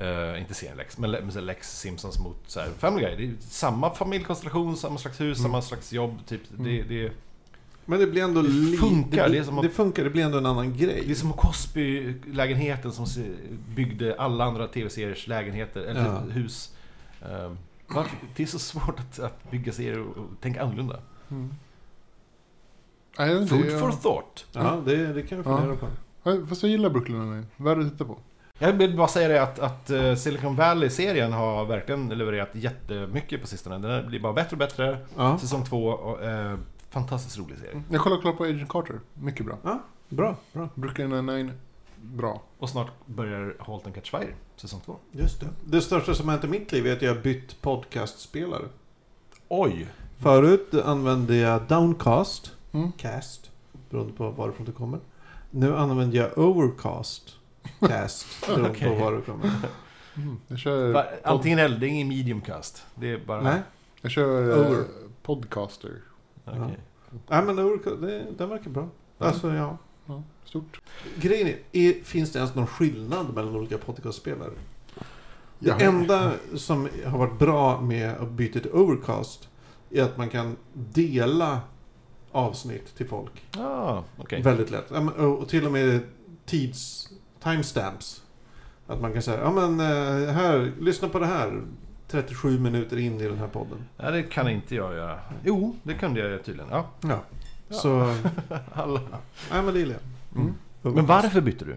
[0.07, 1.11] eh, inte serien Lex, men
[1.47, 3.17] Lex Simpsons mot så här, Family Guy.
[3.17, 5.51] Det är samma familjekonstellation, samma slags hus, Mm.
[5.51, 6.19] samma slags jobb.
[6.27, 6.41] Typ.
[6.49, 6.89] Det, Mm.
[6.89, 7.13] det,
[7.87, 8.43] Men det blir ändå...
[8.43, 10.77] Det funkar, Det, det blir- är som att- det funkar, det blir ändå en annan
[10.77, 11.03] grej.
[11.07, 13.07] det är som Cosby-lägenheten som
[13.77, 16.21] byggde alla andra tv-seriers lägenheter, eller Ja.
[16.23, 16.75] typ hus.
[17.23, 18.17] Ehm, varför?
[18.37, 20.97] Det är så svårt att, att bygga serier och, och tänka annorlunda.
[21.31, 21.55] Mm.
[23.19, 24.47] Jag Food jag- for thought.
[24.53, 25.89] Ja, det, det kan vi fundera Ja.
[26.41, 26.47] på.
[26.47, 27.47] Fast jag gillar Brooklyn Nine-Nine.
[27.57, 28.19] Värd att titta på.
[28.59, 33.47] Jag vill bara säga det att, att eh, Silicon Valley-serien har verkligen levererat jättemycket på
[33.47, 33.89] sistone.
[33.89, 34.99] Den blir bara bättre och bättre.
[35.17, 36.57] Ja, Säsong två, och, eh,
[36.95, 37.83] fantastiskt rolig serie.
[37.91, 39.01] Jag kollar klart på Agent Carter.
[39.15, 39.59] Mycket bra.
[40.09, 40.37] bra.
[40.53, 40.69] bra.
[40.75, 41.53] Brooklyn Nine-Nine.
[42.03, 42.43] Bra.
[42.59, 44.97] Och snart börjar Halt and Catch Fire, säsong två.
[45.13, 45.47] Just det.
[45.65, 48.65] Det största som hänt i mitt liv är att jag har bytt podcastspelare.
[49.49, 49.87] Oj!
[50.19, 52.93] Förut använde jag Downcast, Mm.
[52.93, 53.51] Cast,
[53.91, 55.01] beroende på varifrån det kommer.
[55.51, 57.37] Nu använder jag Overcast,
[57.81, 58.89] Cast, beroende Okej.
[58.89, 59.51] på var det kommer.
[60.17, 60.37] Mm.
[60.49, 62.87] Jag kör, Va- pod- Antingen elding i mediumcast.
[62.95, 63.41] Det är bara...
[63.43, 63.63] Nej,
[64.01, 64.85] jag kör eh, Over.
[66.45, 66.65] Podcaster.
[66.65, 67.21] Okej.
[67.29, 67.57] Nej men
[68.01, 68.89] det, den verkar bra.
[69.19, 69.79] Alltså ja.
[70.07, 70.81] Ja, stort.
[71.17, 74.51] Grejen är, är, finns det ens någon skillnad mellan olika podcastspelare?
[75.59, 75.79] Det Ja.
[75.81, 79.49] enda som har varit bra med att byta till Overcast
[79.91, 81.61] är att man kan dela
[82.33, 83.43] avsnitt till folk.
[83.59, 84.43] Ah, okej.
[84.43, 84.87] Väldigt lätt.
[84.91, 86.01] Ja, och till och med
[86.47, 87.09] tids...
[87.43, 88.23] Timestamps.
[88.87, 91.63] Att man kan säga, ja men eh, här, lyssna på det här.
[92.09, 93.79] 37 minuter in i den här podden.
[93.97, 95.19] Ja, det kan inte jag göra.
[95.45, 96.71] Jo, det kunde jag tydligen.
[96.71, 96.87] Ja.
[97.01, 97.21] Ja.
[97.69, 97.75] Ja.
[97.77, 98.15] Så,
[98.75, 99.01] Alla.
[99.53, 99.95] nej men det gillar
[100.33, 100.43] jag.
[100.43, 100.55] Mm.
[100.83, 101.77] Men varför bytte du?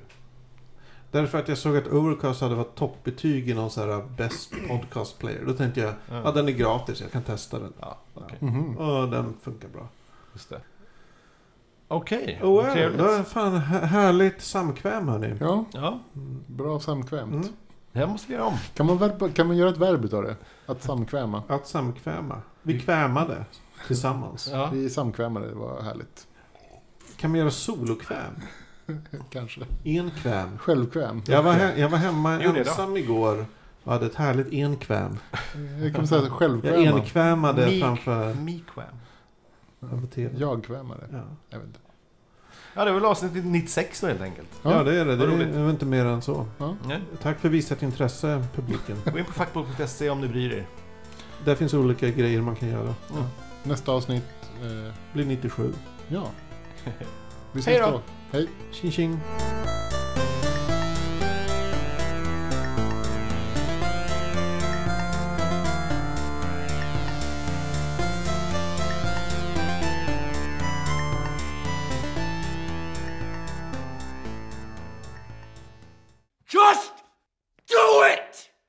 [1.12, 5.20] Därför att jag såg att Overcast hade varit toppbetyg i någon sån här Best Podcast
[5.20, 5.44] Player.
[5.46, 7.74] Då tänkte jag, ja den är gratis, jag kan testa den.
[7.80, 8.38] Ja, okej.
[8.40, 8.78] Mhm.
[8.78, 9.88] Och den funkar bra.
[10.34, 10.62] Just det.
[11.88, 12.98] Okej, Oh, well, trevligt.
[12.98, 15.36] det var fan här- härligt samkväm hörni.
[15.40, 16.00] Ja, Ja,
[16.48, 17.34] bra samkvämt.
[17.34, 17.48] Mm.
[17.98, 18.58] Det här måste vi göra om.
[18.74, 20.36] Kan, man verba, kan man göra ett verb utav det?
[20.66, 21.44] Att samkväma?
[21.48, 22.42] Att samkväma.
[22.62, 23.46] Vi kvämade
[23.88, 24.50] tillsammans.
[24.52, 24.70] Ja.
[24.74, 26.28] Vi samkvämade, det var härligt.
[27.18, 28.34] Kan man göra solokväm?
[29.30, 29.62] Kanske.
[29.86, 30.58] Enkväm.
[30.58, 31.22] Självkväm.
[31.28, 33.46] Jag var, he- jag var hemma det ensam igår
[33.84, 35.18] och hade ett härligt enkväm.
[35.84, 36.96] Jag kan säga Jag självkväma.
[36.98, 38.86] enkvämade Mik- framför, Mikväm.
[39.80, 40.36] framför tvn.
[40.40, 41.08] Jag-kvämare.
[41.12, 41.22] Ja.
[41.50, 41.80] Jag vet inte.
[42.78, 44.48] Ja, det var väl avsnitt 96 då helt enkelt.
[44.64, 45.16] ja, det är det.
[45.16, 45.54] Det är, roligt.
[45.54, 46.46] det är inte mer än så.
[46.88, 47.00] Nej.
[47.22, 48.98] Tack för visat intresse, publiken.
[49.06, 50.66] Gå in på fackbok.se om ni bryr er.
[51.46, 52.96] Där finns olika grejer man kan göra.
[53.64, 54.24] Nästa avsnitt.
[54.62, 55.74] Eh, Blir 97.
[56.08, 56.24] ja.
[57.52, 57.92] Vi Hej ses då.
[57.92, 58.02] då.
[58.32, 58.48] Hej.
[58.72, 59.20] Tjing tjing.